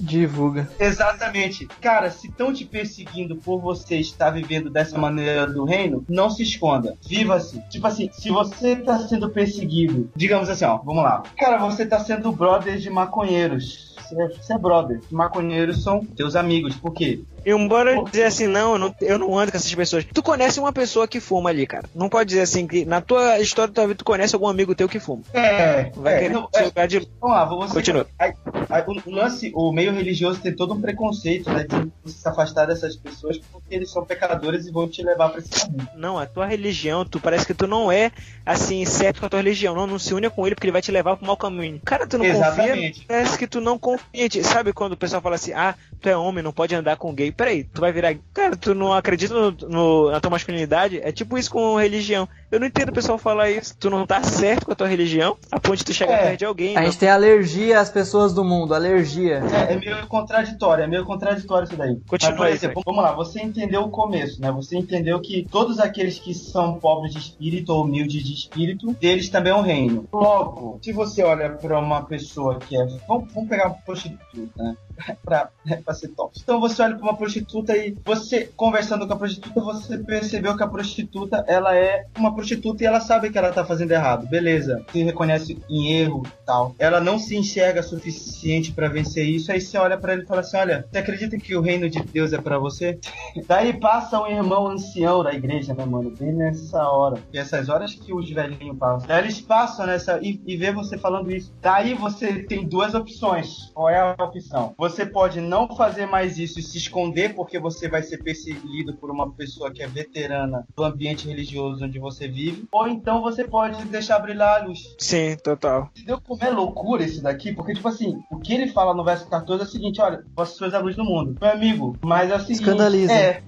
Divulga. 0.02 0.69
Exatamente. 0.80 1.67
Cara, 1.82 2.10
se 2.10 2.28
estão 2.28 2.54
te 2.54 2.63
perseguindo 2.63 3.36
por 3.36 3.60
você 3.60 3.97
estar 3.97 4.30
vivendo 4.30 4.69
dessa 4.69 4.97
maneira 4.97 5.45
do 5.45 5.65
reino, 5.65 6.06
não 6.08 6.30
se 6.30 6.41
esconda. 6.43 6.95
Viva-se. 7.06 7.62
Tipo 7.69 7.86
assim, 7.88 8.10
se 8.13 8.30
você 8.30 8.78
tá 8.78 8.97
sendo 8.99 9.30
perseguido, 9.30 10.10
digamos 10.15 10.49
assim, 10.49 10.63
ó, 10.63 10.78
vamos 10.78 11.04
lá. 11.04 11.23
Cara, 11.38 11.58
você 11.58 11.86
tá 11.86 11.99
sendo 11.99 12.32
brother 12.32 12.78
de 12.78 12.89
maconheiros. 12.89 13.93
Você 14.10 14.21
é- 14.21 14.30
Você 14.30 14.54
é 14.54 14.58
brother. 14.58 15.02
Maconheiros 15.12 15.84
são 15.84 16.06
teus 16.06 16.36
amigos. 16.36 16.75
Por 16.78 16.93
quê? 16.93 17.21
E 17.45 17.52
embora 17.52 18.04
dizer 18.04 18.25
assim, 18.25 18.47
não 18.47 18.73
eu, 18.73 18.80
não, 18.80 18.95
eu 19.02 19.19
não 19.19 19.38
ando 19.38 19.52
com 19.52 19.58
essas 19.58 19.73
pessoas. 19.73 20.06
Tu 20.06 20.23
conhece 20.23 20.60
uma 20.60 20.73
pessoa 20.73 21.08
que 21.08 21.19
fuma 21.19 21.49
ali, 21.49 21.65
cara. 21.65 21.88
Não 21.95 22.10
pode 22.10 22.30
dizer 22.30 22.41
assim 22.41 22.67
que 22.67 22.86
na 22.86 23.02
tua 23.02 23.39
história 23.39 23.69
da 23.71 23.82
tua 23.82 23.88
vida 23.88 23.97
tu 23.97 24.06
conhece 24.06 24.36
algum 24.36 24.47
amigo 24.47 24.75
teu 24.75 24.88
que 24.89 24.99
fuma. 24.99 25.23
É, 25.34 25.91
Vai 25.95 26.15
é, 26.15 26.19
querer 26.19 26.34
não, 26.34 26.49
é, 26.54 26.63
lugar 26.63 26.88
de. 26.88 26.99
Vamos 27.19 27.36
lá, 27.36 27.45
você. 27.45 27.73
Continua. 27.73 28.08
Aí- 28.17 28.34
aí, 28.69 28.84
o, 28.86 29.12
lance, 29.12 29.52
o 29.56 29.71
meio 29.71 29.91
religioso 29.93 30.39
tem 30.39 30.56
todo 30.56 30.73
um 30.73 30.82
preconceito, 30.82 31.49
né? 31.49 31.65
De 32.06 32.12
se 32.12 32.28
afastar 32.28 32.65
dessas 32.65 32.95
pessoas 32.95 33.38
porque 33.52 33.73
eles 33.73 33.91
são 33.91 34.06
pecadores 34.06 34.65
e 34.65 34.71
vão 34.71 34.88
te 34.88 35.02
levar 35.04 35.30
pra 35.30 35.39
esse 35.39 35.49
caminho. 35.49 35.88
Não, 35.95 36.17
a 36.17 36.25
tua 36.25 36.45
religião, 36.45 37.06
tu 37.06 37.19
parece 37.19 37.45
que 37.45 37.54
tu 37.54 37.67
não 37.67 37.91
é 37.91 38.12
assim, 38.45 38.86
certo 38.86 39.19
com 39.19 39.25
a 39.25 39.30
tua 39.30 39.39
religião. 39.39 39.75
Não, 39.75 39.88
não 39.88 39.99
se 39.99 40.13
une 40.13 40.30
com 40.30 40.45
ele 40.45 40.56
porque 40.56 40.65
ele 40.67 40.71
vai 40.71 40.82
te 40.82 40.91
levar 40.91 41.15
pro 41.15 41.25
mau 41.25 41.38
caminho. 41.38 41.80
Cara, 41.86 42.08
tu 42.08 42.17
não 42.17 42.25
Exatamente. 42.25 42.99
confia. 42.99 43.06
Parece 43.08 43.38
que 43.38 43.47
tu 43.47 43.62
não 43.62 43.78
confia. 43.78 44.30
Sabe 44.43 44.73
quando 44.73 44.93
o 44.93 44.97
pessoal 44.97 45.21
fala 45.21 45.36
assim, 45.36 45.54
ah, 45.54 45.75
tu 46.02 46.10
é 46.10 46.15
homem, 46.17 46.43
não 46.43 46.52
pode 46.52 46.73
andar 46.75 46.97
com 46.97 47.13
gay. 47.13 47.32
Peraí, 47.39 47.63
tu 47.63 47.80
vai 47.80 47.91
virar. 47.93 48.13
Cara, 48.34 48.58
tu 48.58 48.75
não 48.75 48.91
acredita 48.93 49.34
no, 49.34 49.52
no- 49.69 50.12
na 50.12 50.19
tua 50.19 50.30
masculinidade? 50.32 50.99
É 51.02 51.10
tipo 51.12 51.38
isso 51.38 51.49
com 51.49 51.78
religião. 51.78 52.28
Eu 52.51 52.59
não 52.59 52.67
entendo 52.67 52.89
o 52.89 52.93
pessoal 52.93 53.17
falar 53.17 53.51
isso. 53.51 53.75
Tu 53.79 53.89
não 53.89 54.07
tá 54.07 54.23
certo 54.23 54.65
com 54.65 54.71
a 54.71 54.75
tua 54.75 54.88
religião, 54.88 55.38
a 55.51 55.59
ponto 55.59 55.77
de 55.77 55.85
tu 55.85 55.93
chegar 55.93 56.13
É. 56.13 56.23
perto 56.29 56.39
de 56.39 56.45
alguém. 56.45 56.75
A 56.75 56.79
não. 56.79 56.85
gente 56.88 56.97
tem 56.99 57.09
alergia 57.09 57.79
às 57.79 57.89
pessoas 57.89 58.33
do 58.33 58.43
mundo, 58.43 58.73
alergia. 58.73 59.41
É, 59.67 59.73
é 59.73 59.77
meio 59.77 60.07
contraditório, 60.07 60.83
é 60.83 60.88
meio 60.88 61.05
contraditório 61.05 61.65
isso 61.67 61.75
daí. 61.77 61.99
Continua 62.07 62.31
Mas, 62.31 62.38
por 62.38 62.47
aí, 62.47 62.53
exemplo, 62.53 62.81
vamos 62.85 63.03
lá, 63.03 63.12
você 63.13 63.41
entendeu 63.41 63.81
o 63.83 63.89
começo, 63.89 64.41
né? 64.41 64.51
Você 64.51 64.77
entendeu 64.77 65.19
que 65.21 65.47
todos 65.51 65.79
aqueles 65.79 66.17
que 66.17 66.33
são 66.33 66.79
pobres 66.79 67.13
de 67.13 67.19
espírito 67.19 67.71
ou 67.73 67.83
humildes 67.83 68.23
de 68.23 68.33
espírito, 68.33 68.93
deles 68.93 69.29
também 69.29 69.51
é 69.51 69.55
um 69.55 69.62
reino. 69.62 70.07
Logo, 70.12 70.79
se 70.81 70.91
você 70.91 71.21
olha 71.23 71.49
pra 71.51 71.79
uma 71.79 72.01
pessoa 72.03 72.57
que 72.59 72.75
é. 72.75 72.85
Vamos, 73.07 73.31
vamos 73.33 73.49
pegar 73.49 73.67
uma 73.67 73.75
prostituta, 73.75 74.63
né? 74.63 74.75
pra, 75.23 75.49
pra 75.85 75.93
ser 75.93 76.09
top. 76.09 76.38
Então 76.43 76.59
você 76.59 76.81
olha 76.81 76.95
pra 76.95 77.03
uma 77.03 77.15
prostituta 77.15 77.75
e 77.77 77.95
você, 78.03 78.49
conversando 78.55 79.07
com 79.07 79.13
a 79.13 79.17
prostituta, 79.17 79.62
você 79.62 79.97
percebeu 79.99 80.57
que 80.57 80.63
a 80.63 80.67
prostituta, 80.67 81.43
ela 81.47 81.75
é 81.75 82.05
uma 82.17 82.33
prostituta 82.39 82.84
e 82.84 82.88
ela 82.88 83.02
sabe 83.02 83.30
que 83.30 83.38
ela 83.38 83.52
tá 83.52 83.65
fazendo 83.65 83.91
errado. 83.91 84.28
Beleza. 84.28 84.84
Se 84.91 85.04
reconhece 85.04 85.60
em 85.69 85.93
erro 85.93 86.23
tal. 86.45 86.73
Ela 86.80 86.99
não 86.99 87.19
se 87.19 87.36
enxerga 87.36 87.84
suficiente 87.84 88.71
pra 88.71 88.88
vencer 88.88 89.25
isso. 89.28 89.52
Aí 89.52 89.60
você 89.60 89.78
olha 89.78 89.97
pra 89.97 90.13
ele 90.13 90.23
e 90.23 90.25
fala 90.25 90.41
assim: 90.41 90.58
Olha, 90.58 90.88
você 90.89 90.97
acredita 90.97 91.38
que 91.38 91.56
o 91.56 91.62
reino 91.62 91.89
de 91.89 92.02
Deus 92.02 92.34
é 92.34 92.38
pra 92.39 92.58
você? 92.58 92.97
Daí 93.47 93.78
passa 93.80 94.21
um 94.21 94.28
irmão 94.28 94.67
ancião 94.67 95.23
da 95.23 95.34
igreja, 95.34 95.73
né, 95.73 95.86
mano? 95.86 96.12
Bem 96.17 96.34
nessa 96.34 96.82
hora. 96.89 97.21
E 97.34 97.38
essas 97.38 97.69
horas 97.69 97.93
que 97.93 98.13
os 98.13 98.30
velhinhos 98.30 98.78
passam. 98.78 99.08
Daí 99.08 99.23
eles 99.23 99.41
passam 99.41 99.86
nessa 99.86 100.19
e, 100.21 100.41
e 100.45 100.56
vê 100.56 100.71
você 100.71 100.97
falando 100.97 101.32
isso. 101.32 101.54
Daí 101.62 101.93
você 101.93 102.43
tem 102.43 102.65
duas 102.65 102.93
opções. 102.95 103.71
Qual 103.73 103.89
é 103.89 103.99
a 103.99 104.23
opção? 104.23 104.73
Você 104.78 105.06
pode 105.06 105.41
não 105.41 105.75
fazer 105.75 106.06
mais 106.06 106.38
isso 106.38 106.60
e 106.60 106.63
se 106.63 106.78
esconder 106.78 107.36
porque 107.36 107.60
você 107.60 107.89
vai 107.89 108.02
ser 108.02 108.23
perseguido 108.23 108.93
por 108.95 109.12
uma 109.12 109.32
pessoa 109.32 109.71
que 109.71 109.84
é 109.84 109.88
veterana 109.88 110.65
do 110.75 110.84
ambiente 110.84 111.28
religioso 111.28 111.84
onde 111.84 111.99
você 111.99 112.28
vive. 112.30 112.68
Ou 112.72 112.88
então 112.88 113.22
você 113.22 113.44
pode 113.44 113.84
deixar 113.86 114.20
brilhar 114.20 114.62
a 114.62 114.65
luz. 114.65 114.96
Sim, 114.98 115.36
total. 115.44 115.89
Entendeu 115.96 116.22
como 116.22 116.44
é 116.44 116.50
loucura 116.50 117.04
isso 117.04 117.22
daqui? 117.22 117.54
Porque, 117.54 117.74
tipo 117.74 117.88
assim, 117.88 118.20
o 118.32 118.39
que 118.39 118.54
ele 118.54 118.68
fala 118.68 118.94
no 118.94 119.04
verso 119.04 119.28
14 119.28 119.63
é 119.63 119.65
o 119.65 119.70
seguinte: 119.70 120.02
olha, 120.02 120.24
vós 120.36 120.50
sois 120.50 120.74
a 120.74 120.80
luz 120.80 120.96
do 120.96 121.04
mundo. 121.04 121.38
Meu 121.39 121.52
amigo, 121.52 121.98
mas 122.02 122.30
é 122.32 122.36
o 122.36 122.39
seguinte. 122.39 122.62
Escandaliza. 122.62 123.13
É, 123.13 123.44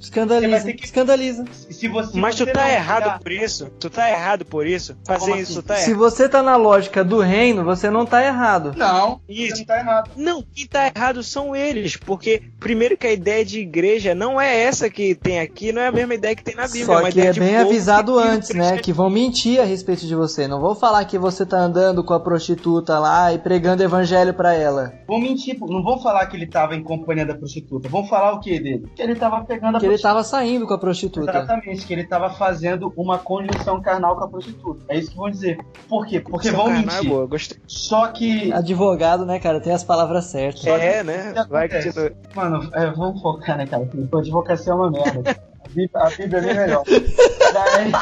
Escandaliza, 0.00 0.64
ter 0.64 0.72
que- 0.72 0.84
escandaliza. 0.84 1.44
se 1.52 1.86
você. 1.88 2.18
Mas 2.18 2.34
tu 2.34 2.44
você 2.44 2.52
tá 2.52 2.62
não 2.62 2.68
errado 2.70 3.02
tirar- 3.04 3.18
por 3.20 3.32
isso. 3.32 3.70
Tu 3.78 3.90
tá 3.90 4.10
errado 4.10 4.44
por 4.46 4.66
isso. 4.66 4.96
Fazer 5.06 5.20
Como 5.30 5.36
isso 5.36 5.58
assim? 5.58 5.62
tá 5.68 5.76
Se 5.76 5.90
errado. 5.90 5.98
você 5.98 6.28
tá 6.28 6.42
na 6.42 6.56
lógica 6.56 7.04
do 7.04 7.20
reino, 7.20 7.64
você 7.64 7.90
não 7.90 8.06
tá 8.06 8.24
errado. 8.24 8.72
Não, 8.76 9.20
Isso. 9.28 9.56
você 9.56 9.58
não 9.60 9.66
tá 9.66 9.78
errado. 9.78 10.10
Não, 10.16 10.42
quem 10.54 10.66
tá 10.66 10.86
errado 10.94 11.22
são 11.22 11.54
eles, 11.54 11.96
porque 11.96 12.42
primeiro 12.58 12.96
que 12.96 13.06
a 13.06 13.12
ideia 13.12 13.44
de 13.44 13.60
igreja 13.60 14.14
não 14.14 14.40
é 14.40 14.56
essa 14.62 14.88
que 14.88 15.14
tem 15.14 15.38
aqui, 15.40 15.70
não 15.72 15.82
é 15.82 15.88
a 15.88 15.92
mesma 15.92 16.14
ideia 16.14 16.34
que 16.34 16.42
tem 16.44 16.54
na 16.56 16.64
Bíblia. 16.66 16.86
Só 16.86 16.98
uma 17.00 17.10
que 17.12 17.20
é 17.20 17.30
de 17.32 17.40
bem 17.40 17.56
avisado 17.56 18.18
antes, 18.18 18.50
né? 18.54 18.78
Que 18.78 18.92
vão 18.92 19.10
mentir 19.10 19.60
a 19.60 19.64
respeito 19.64 20.06
de 20.06 20.14
você. 20.14 20.48
Não 20.48 20.60
vão 20.60 20.74
falar 20.74 21.04
que 21.04 21.18
você 21.18 21.44
tá 21.44 21.58
andando 21.58 22.02
com 22.02 22.14
a 22.14 22.20
prostituta 22.20 22.98
lá 22.98 23.32
e 23.34 23.38
pregando 23.38 23.82
evangelho 23.82 24.32
pra 24.32 24.54
ela. 24.54 24.92
Vão 25.06 25.20
mentir, 25.20 25.58
não 25.60 25.82
vão 25.82 26.00
falar 26.00 26.26
que 26.26 26.36
ele 26.36 26.46
tava 26.46 26.74
em 26.74 26.82
companhia 26.82 27.26
da 27.26 27.34
prostituta. 27.34 27.88
Vão 27.88 28.06
falar 28.06 28.32
o 28.32 28.40
que 28.40 28.58
dele? 28.58 28.84
Que 28.96 29.02
ele 29.02 29.14
tava 29.14 29.44
pegando 29.44 29.76
a 29.76 29.80
Que 29.80 29.89
ele 29.90 29.98
prostituta. 29.98 30.08
tava 30.08 30.24
saindo 30.24 30.66
com 30.66 30.74
a 30.74 30.78
prostituta. 30.78 31.30
Exatamente, 31.30 31.86
que 31.86 31.92
ele 31.92 32.04
tava 32.04 32.30
fazendo 32.30 32.92
uma 32.96 33.18
conjunção 33.18 33.80
carnal 33.80 34.16
com 34.16 34.24
a 34.24 34.28
prostituta. 34.28 34.84
É 34.88 34.98
isso 34.98 35.10
que 35.10 35.16
vão 35.16 35.30
dizer. 35.30 35.58
Por 35.88 36.06
quê? 36.06 36.20
Porque 36.20 36.50
vão 36.50 36.66
carnal 36.66 36.82
é 36.82 36.86
mentir. 36.96 37.10
boa, 37.10 37.26
gostei. 37.26 37.58
Só 37.66 38.08
que. 38.08 38.52
Advogado, 38.52 39.26
né, 39.26 39.38
cara? 39.38 39.60
Tem 39.60 39.72
as 39.72 39.84
palavras 39.84 40.26
certas. 40.26 40.66
É, 40.66 41.02
né? 41.02 41.32
que 41.32 41.48
Vai 41.48 41.68
que 41.68 41.76
acontece? 41.76 42.16
Mano, 42.34 42.70
é, 42.72 42.90
vamos 42.90 43.20
focar, 43.20 43.56
né, 43.56 43.66
cara? 43.66 43.88
A 44.12 44.18
advocacia 44.18 44.72
é 44.72 44.74
uma 44.74 44.90
merda. 44.90 45.50
A 45.94 46.10
Bíblia, 46.10 46.38
é 46.38 46.40
bem 46.40 46.54
melhor. 46.54 46.84
Daí, 47.52 47.92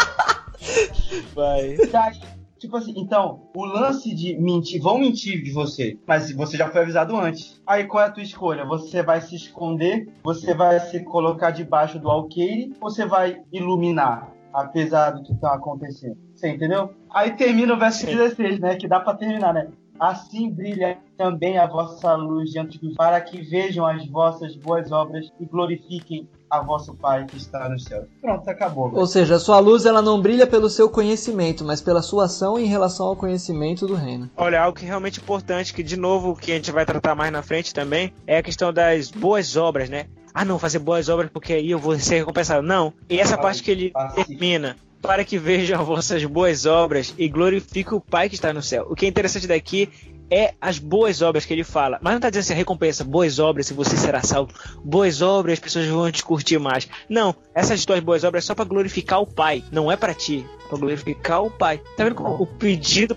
vai. 1.35 1.77
daí, 1.91 2.38
tipo 2.59 2.77
assim, 2.77 2.93
então, 2.97 3.43
o 3.55 3.65
lance 3.65 4.15
de 4.15 4.37
mentir, 4.39 4.83
vão 4.83 4.99
mentir 4.99 5.43
de 5.43 5.53
você, 5.53 5.99
mas 6.07 6.33
você 6.33 6.57
já 6.57 6.69
foi 6.69 6.83
avisado 6.83 7.17
antes. 7.17 7.61
Aí 7.67 7.85
qual 7.85 8.05
é 8.05 8.07
a 8.07 8.11
tua 8.11 8.23
escolha? 8.23 8.65
Você 8.65 9.03
vai 9.03 9.21
se 9.21 9.37
esconder, 9.37 10.09
você 10.23 10.55
vai 10.55 10.79
se 10.81 11.01
colocar 11.05 11.51
debaixo 11.51 11.99
do 11.99 12.11
alqueire, 12.11 12.75
ou 12.81 12.91
você 12.91 13.07
vai 13.07 13.41
iluminar, 13.53 14.33
apesar 14.53 15.11
do 15.11 15.23
que 15.23 15.35
tá 15.35 15.55
acontecendo? 15.55 16.17
Você 16.35 16.49
entendeu? 16.49 16.95
Aí 17.11 17.33
termina 17.33 17.75
o 17.75 17.79
verso 17.79 18.01
Sim. 18.01 18.17
16, 18.17 18.61
né? 18.61 18.77
Que 18.77 18.87
dá 18.87 19.01
pra 19.01 19.15
terminar, 19.15 19.53
né? 19.53 19.69
Assim 19.99 20.51
brilha 20.51 20.99
também 21.17 21.59
a 21.59 21.67
vossa 21.67 22.15
luz 22.15 22.51
diante 22.51 22.79
dos 22.79 22.95
para 22.95 23.21
que 23.21 23.43
vejam 23.43 23.87
as 23.87 24.07
vossas 24.07 24.55
boas 24.57 24.93
obras 24.93 25.27
e 25.41 25.45
glorifiquem 25.45 26.29
a 26.51 26.61
vosso 26.61 26.95
Pai 26.95 27.27
que 27.27 27.37
está 27.37 27.69
no 27.69 27.79
céu. 27.79 28.07
Pronto, 28.21 28.49
acabou. 28.49 28.91
Ou 28.95 29.07
seja, 29.07 29.37
a 29.37 29.39
sua 29.39 29.59
luz 29.59 29.85
ela 29.85 30.01
não 30.01 30.21
brilha 30.21 30.47
pelo 30.47 30.71
seu 30.71 30.89
conhecimento, 30.89 31.65
mas 31.65 31.81
pela 31.81 32.01
sua 32.01 32.25
ação 32.25 32.59
em 32.59 32.67
relação 32.67 33.07
ao 33.07 33.17
conhecimento 33.17 33.87
do 33.87 33.95
reino. 33.95 34.31
Olha, 34.37 34.63
algo 34.63 34.79
que 34.79 34.85
é 34.85 34.89
realmente 34.89 35.21
importante, 35.21 35.75
que 35.75 35.83
de 35.83 35.97
novo, 35.97 36.35
que 36.35 36.53
a 36.53 36.55
gente 36.55 36.73
vai 36.73 36.87
tratar 36.87 37.15
mais 37.15 37.31
na 37.33 37.43
frente 37.43 37.75
também, 37.75 38.13
é 38.27 38.39
a 38.39 38.43
questão 38.43 38.73
das 38.73 39.11
boas 39.11 39.57
obras, 39.57 39.91
né? 39.91 40.07
Ah, 40.33 40.45
não, 40.45 40.59
fazer 40.59 40.79
boas 40.79 41.09
obras 41.09 41.31
porque 41.31 41.53
aí 41.53 41.71
eu 41.71 41.79
vou 41.79 41.97
ser 41.99 42.19
recompensado. 42.19 42.63
Não. 42.63 42.93
E 43.09 43.19
essa 43.19 43.37
parte 43.37 43.63
que 43.63 43.71
ele 43.71 43.93
termina. 44.15 44.77
Para 45.01 45.25
que 45.25 45.39
vejam 45.39 45.81
as 45.81 45.87
vossas 45.87 46.25
boas 46.25 46.67
obras 46.67 47.15
e 47.17 47.29
glorifique 47.29 47.95
o 47.95 48.01
Pai 48.01 48.29
que 48.29 48.35
está 48.35 48.53
no 48.53 48.63
céu. 48.63 48.87
O 48.91 48.95
que 48.95 49.07
é 49.07 49.09
interessante 49.09 49.47
daqui 49.47 49.89
é 50.31 50.55
as 50.61 50.79
boas 50.79 51.23
obras 51.23 51.45
que 51.45 51.53
ele 51.53 51.65
fala. 51.65 51.99
Mas 52.03 52.13
não 52.13 52.19
está 52.19 52.31
dizendo 52.31 52.43
assim, 52.43 52.55
recompensa, 52.55 53.05
boas 53.05 53.39
obras, 53.39 53.67
se 53.67 53.75
você 53.75 53.97
será 53.97 54.23
salvo. 54.23 54.53
Boas 54.85 55.23
obras, 55.23 55.55
as 55.55 55.61
pessoas 55.61 55.87
vão 55.87 56.11
te 56.11 56.23
curtir 56.23 56.59
mais. 56.59 56.89
Não, 57.09 57.35
essas 57.55 57.85
tuas 57.85 58.01
boas 58.01 58.25
obras 58.25 58.45
é 58.45 58.47
só 58.47 58.55
para 58.55 58.65
glorificar 58.65 59.21
o 59.21 59.27
Pai. 59.27 59.65
Não 59.73 59.91
é 59.91 59.97
para 59.97 60.15
ti. 60.15 60.47
É 60.65 60.69
para 60.69 60.79
glorificar 60.79 61.43
o 61.43 61.51
Pai. 61.51 61.79
Tá 61.97 62.05
vendo 62.05 62.15
como 62.15 62.43
o 62.43 62.47
pedido. 62.47 63.17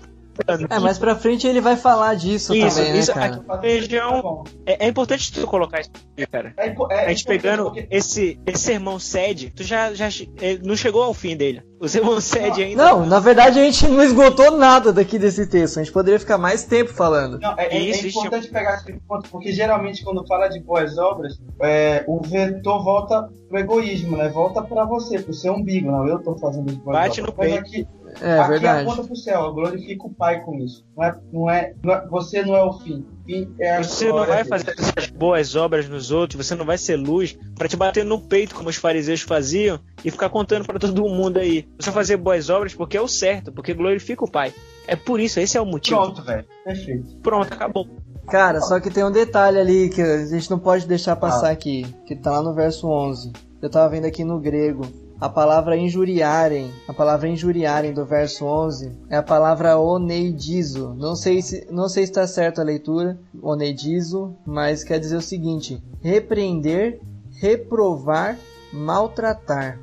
É, 0.70 0.78
mais 0.78 0.98
pra 0.98 1.14
frente 1.16 1.46
ele 1.46 1.60
vai 1.60 1.76
falar 1.76 2.14
disso 2.14 2.54
Isso, 2.54 2.76
também, 2.78 2.98
isso, 2.98 3.14
né, 3.16 3.28
cara? 3.44 3.60
Feijão. 3.60 4.44
É, 4.66 4.86
é 4.86 4.88
importante 4.88 5.32
tu 5.32 5.46
colocar 5.46 5.80
isso 5.80 5.90
aqui, 6.16 6.26
cara. 6.26 6.52
É, 6.56 6.68
é 6.68 7.06
A 7.06 7.08
gente 7.08 7.24
pegando 7.24 7.64
porque- 7.64 7.86
esse, 7.90 8.38
esse 8.46 8.62
sermão 8.64 8.98
sede, 8.98 9.50
tu 9.54 9.62
já, 9.62 9.92
já 9.94 10.08
eh, 10.40 10.58
não 10.64 10.76
chegou 10.76 11.02
ao 11.02 11.14
fim 11.14 11.36
dele. 11.36 11.62
O 11.80 11.88
sermão 11.88 12.20
sede 12.20 12.62
ainda. 12.62 12.84
Não, 12.84 13.04
na 13.06 13.18
verdade 13.18 13.58
a 13.58 13.64
gente 13.64 13.88
não 13.88 14.02
esgotou 14.04 14.52
nada 14.56 14.92
daqui 14.92 15.18
desse 15.18 15.46
texto. 15.48 15.80
A 15.80 15.82
gente 15.82 15.92
poderia 15.92 16.18
ficar 16.20 16.38
mais 16.38 16.64
tempo 16.64 16.92
falando. 16.92 17.38
Não, 17.40 17.54
é, 17.58 17.66
é- 17.66 17.78
Isso, 17.78 18.04
é 18.04 18.08
isso. 18.08 18.18
importante 18.18 18.48
pegar 18.48 18.74
esse 18.76 18.92
ponto, 19.08 19.28
porque 19.30 19.52
geralmente 19.52 20.04
quando 20.04 20.24
fala 20.26 20.48
de 20.48 20.60
boas 20.60 20.96
obras, 20.98 21.40
é, 21.60 22.04
o 22.06 22.20
vetor 22.22 22.82
volta 22.84 23.28
pro 23.48 23.58
egoísmo, 23.58 24.16
né? 24.16 24.28
Volta 24.28 24.62
pra 24.62 24.84
você, 24.84 25.18
pro 25.18 25.34
seu 25.34 25.54
umbigo. 25.54 25.90
Não, 25.90 26.06
eu 26.06 26.20
tô 26.20 26.36
fazendo 26.36 26.70
as 26.70 26.76
boas 26.76 26.96
Bate 26.96 27.20
obras. 27.20 27.34
no 27.36 27.42
Mas 27.42 27.52
peito. 27.52 27.66
aqui, 27.66 27.86
É 28.20 28.38
aqui 28.38 28.50
verdade. 28.50 28.82
aponta 28.88 29.04
pro 29.06 29.16
céu, 29.16 29.42
eu 29.44 29.52
glorifico 29.54 30.08
o 30.08 30.14
Pai 30.14 30.40
com 30.42 30.56
isso. 30.58 30.84
Não 30.96 31.04
é, 31.04 31.16
não 31.32 31.50
é, 31.50 31.74
não 31.82 31.92
é- 31.94 32.06
você 32.08 32.42
não 32.44 32.54
é 32.54 32.62
o 32.62 32.72
fim. 32.74 33.06
O 33.22 33.24
fim 33.24 33.54
é 33.58 33.76
a 33.76 33.82
Você 33.82 34.08
não 34.08 34.18
vai 34.26 34.36
dele. 34.38 34.48
fazer 34.48 34.74
essas 34.78 35.10
boas 35.10 35.56
obras 35.56 35.88
nos 35.88 36.10
outros, 36.10 36.46
você 36.46 36.54
não 36.54 36.64
vai 36.66 36.76
ser 36.78 36.96
luz 36.96 37.38
pra 37.56 37.68
te 37.68 37.76
bater 37.76 38.04
no 38.04 38.20
peito 38.20 38.54
como 38.54 38.68
os 38.68 38.76
fariseus 38.76 39.22
faziam 39.22 39.80
e 40.04 40.10
ficar 40.10 40.28
contando 40.28 40.64
pra 40.66 40.78
todo 40.78 41.02
mundo 41.08 41.38
aí. 41.38 41.66
Você 41.78 41.90
vai 41.90 42.02
fazer 42.02 42.16
boas 42.16 42.50
obras 42.50 42.74
porque 42.74 42.96
é 42.96 43.00
o 43.00 43.08
certo, 43.08 43.50
porque 43.52 43.72
glorifica 43.72 44.24
o 44.24 44.30
Pai. 44.30 44.52
É 44.86 44.96
por 44.96 45.20
isso, 45.20 45.38
esse 45.40 45.56
é 45.56 45.60
o 45.60 45.66
motivo. 45.66 45.96
Pronto, 46.00 46.22
velho. 46.22 46.44
Perfeito. 46.64 47.16
Pronto, 47.22 47.52
acabou. 47.52 47.86
Cara, 48.28 48.60
só 48.60 48.78
que 48.78 48.90
tem 48.90 49.04
um 49.04 49.10
detalhe 49.10 49.58
ali 49.58 49.88
que 49.88 50.00
a 50.00 50.26
gente 50.26 50.50
não 50.50 50.58
pode 50.58 50.86
deixar 50.86 51.16
passar 51.16 51.48
Ah. 51.48 51.52
aqui, 51.52 51.86
que 52.06 52.14
tá 52.14 52.30
lá 52.32 52.42
no 52.42 52.54
verso 52.54 52.88
11. 52.88 53.32
Eu 53.60 53.70
tava 53.70 53.88
vendo 53.90 54.04
aqui 54.06 54.24
no 54.24 54.38
grego. 54.40 54.82
A 55.22 55.28
palavra 55.28 55.76
injuriarem, 55.76 56.72
a 56.88 56.92
palavra 56.92 57.28
injuriarem 57.28 57.94
do 57.94 58.04
verso 58.04 58.44
11 58.44 58.90
é 59.08 59.16
a 59.16 59.22
palavra 59.22 59.78
oneidizo. 59.78 60.96
Não 60.98 61.14
sei 61.14 61.40
se 61.40 61.64
não 61.70 61.88
sei 61.88 62.04
se 62.04 62.10
está 62.10 62.26
certo 62.26 62.60
a 62.60 62.64
leitura, 62.64 63.16
oneidizo, 63.40 64.34
mas 64.44 64.82
quer 64.82 64.98
dizer 64.98 65.14
o 65.14 65.22
seguinte: 65.22 65.80
repreender, 66.00 67.00
reprovar, 67.40 68.36
maltratar, 68.72 69.78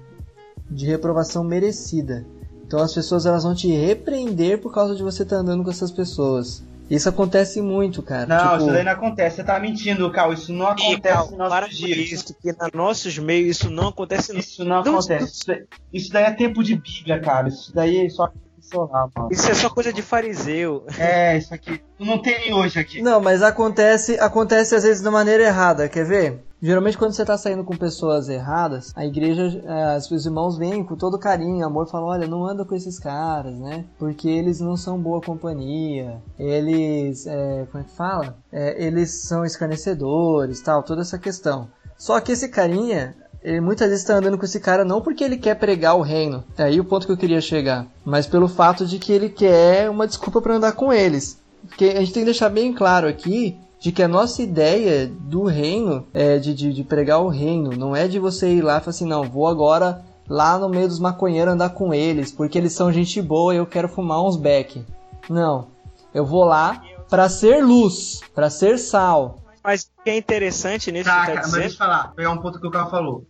de 0.70 0.86
reprovação 0.86 1.42
merecida. 1.42 2.26
Então 2.68 2.82
as 2.82 2.94
pessoas 2.94 3.26
elas 3.26 3.46
vão 3.46 3.56
te 3.56 3.72
repreender 3.72 4.60
por 4.60 4.74
causa 4.74 4.94
de 4.94 5.02
você 5.02 5.24
estar 5.24 5.38
andando 5.38 5.64
com 5.64 5.70
essas 5.70 5.90
pessoas. 5.90 6.62
Isso 6.90 7.08
acontece 7.08 7.62
muito, 7.62 8.02
cara. 8.02 8.26
Não, 8.26 8.38
tipo, 8.38 8.58
isso 8.58 8.72
daí 8.74 8.84
não 8.84 8.92
acontece. 8.92 9.36
Você 9.38 9.44
tá 9.44 9.60
mentindo, 9.60 10.12
Cal. 10.12 10.34
Isso 10.34 10.52
não 10.52 10.68
acontece 10.68 11.02
Cal, 11.02 11.32
nos 11.38 11.50
para 11.50 11.68
dias. 11.68 12.12
isso, 12.12 12.36
que 12.42 12.52
nos 12.52 12.72
nossos 12.74 13.18
meios 13.20 13.58
isso 13.58 13.70
não 13.70 13.90
acontece 13.90 14.34
não. 14.34 14.40
Isso 14.40 14.66
não 14.66 14.84
Não, 14.84 14.94
acontece. 14.94 15.32
Isso 15.34 15.48
daí, 15.48 15.66
isso 15.94 16.12
daí 16.12 16.24
é 16.26 16.32
tempo 16.32 16.64
de 16.64 16.76
Bíblia, 16.76 17.20
cara. 17.20 17.48
Isso 17.48 17.74
daí 17.74 18.06
é 18.06 18.10
só 18.10 18.32
lá, 18.74 19.10
mano. 19.16 19.30
Isso 19.32 19.50
é 19.50 19.54
só 19.56 19.70
coisa 19.70 19.92
de 19.92 20.02
fariseu. 20.02 20.86
É, 20.98 21.38
isso 21.38 21.54
aqui. 21.54 21.82
Não 22.00 22.22
tem 22.22 22.54
hoje 22.54 22.80
aqui. 22.80 23.02
Não, 23.02 23.20
mas 23.20 23.42
acontece, 23.42 24.20
acontece 24.20 24.76
às 24.76 24.84
vezes 24.84 25.02
da 25.02 25.10
maneira 25.12 25.44
errada, 25.44 25.90
quer 25.90 26.06
ver? 26.06 26.44
Geralmente 26.62 26.98
quando 26.98 27.14
você 27.14 27.24
tá 27.24 27.38
saindo 27.38 27.64
com 27.64 27.76
pessoas 27.76 28.28
erradas, 28.28 28.92
a 28.94 29.06
igreja, 29.06 29.64
eh, 29.66 29.98
os 29.98 30.26
irmãos 30.26 30.58
vêm 30.58 30.84
com 30.84 30.96
todo 30.96 31.18
carinho, 31.18 31.66
amor, 31.66 31.88
falam, 31.88 32.10
olha, 32.10 32.28
não 32.28 32.46
anda 32.46 32.66
com 32.66 32.76
esses 32.76 33.00
caras, 33.00 33.58
né? 33.58 33.86
Porque 33.98 34.28
eles 34.28 34.60
não 34.60 34.76
são 34.76 35.00
boa 35.00 35.22
companhia, 35.22 36.22
eles, 36.38 37.26
eh, 37.26 37.66
como 37.72 37.82
é 37.82 37.88
que 37.88 37.96
fala? 37.96 38.36
Eh, 38.52 38.88
eles 38.88 39.22
são 39.22 39.46
escarnecedores, 39.46 40.60
tal, 40.60 40.84
toda 40.84 41.02
essa 41.02 41.18
questão. 41.18 41.70
Só 41.98 42.20
que 42.20 42.34
esse 42.34 42.50
carinha, 42.50 43.16
ele 43.42 43.62
muitas 43.62 43.88
vezes 43.88 44.04
está 44.04 44.18
andando 44.18 44.38
com 44.38 44.44
esse 44.44 44.60
cara 44.60 44.84
não 44.84 45.00
porque 45.02 45.24
ele 45.24 45.38
quer 45.38 45.56
pregar 45.56 45.96
o 45.96 46.02
reino, 46.02 46.44
é 46.58 46.64
aí 46.64 46.80
o 46.80 46.86
ponto 46.86 47.06
que 47.06 47.14
eu 47.14 47.18
queria 47.18 47.40
chegar, 47.40 47.88
mas 48.04 48.28
pelo 48.28 48.50
fato 48.50 48.86
de 48.86 49.00
que 49.00 49.14
ele 49.14 49.30
quer 49.30 49.90
uma 49.90 50.06
desculpa 50.06 50.42
para 50.42 50.56
andar 50.56 50.74
com 50.74 50.92
eles. 50.92 51.40
Porque 51.68 51.86
a 51.86 52.00
gente 52.00 52.12
tem 52.12 52.24
que 52.24 52.32
deixar 52.32 52.50
bem 52.50 52.74
claro 52.74 53.08
aqui 53.08 53.58
de 53.80 53.92
que 53.92 54.04
a 54.04 54.08
nossa 54.08 54.42
ideia 54.42 55.08
do 55.08 55.44
reino 55.44 56.06
é 56.14 56.38
de, 56.38 56.54
de, 56.54 56.74
de 56.74 56.84
pregar 56.84 57.22
o 57.22 57.30
reino, 57.30 57.72
não 57.72 57.96
é 57.96 58.08
de 58.08 58.20
você 58.20 58.50
ir 58.54 58.62
lá 58.62 58.78
e 58.78 58.80
falar 58.82 58.90
assim, 58.90 59.08
não, 59.08 59.24
vou 59.24 59.48
agora 59.48 60.04
lá 60.28 60.58
no 60.58 60.68
meio 60.68 60.88
dos 60.88 61.00
maconheiros 61.00 61.54
andar 61.54 61.70
com 61.70 61.94
eles, 61.94 62.32
porque 62.32 62.58
eles 62.58 62.74
são 62.74 62.92
gente 62.92 63.22
boa 63.22 63.54
e 63.54 63.58
eu 63.58 63.66
quero 63.66 63.88
fumar 63.88 64.22
uns 64.24 64.36
beck. 64.36 64.86
Não, 65.30 65.68
eu 66.14 66.26
vou 66.26 66.44
lá 66.44 66.84
para 67.10 67.30
ser 67.30 67.64
luz, 67.64 68.22
para 68.36 68.50
ser 68.50 68.78
sal. 68.78 69.40
Mas 69.64 69.84
o 69.84 70.04
que 70.04 70.10
é 70.10 70.18
interessante 70.18 70.92
nisso 70.92 71.10
Tá, 71.10 71.22
que 71.22 71.28
cara, 71.28 71.34
tá 71.34 71.42
mas 71.42 71.46
dizendo, 71.46 71.62
deixa 71.62 71.76
eu 71.76 71.78
falar, 71.78 72.14
pegar 72.14 72.32
um 72.32 72.38
ponto 72.38 72.60
que 72.60 72.68
o 72.68 72.72
Carl 72.72 72.90
falou. 72.90 73.26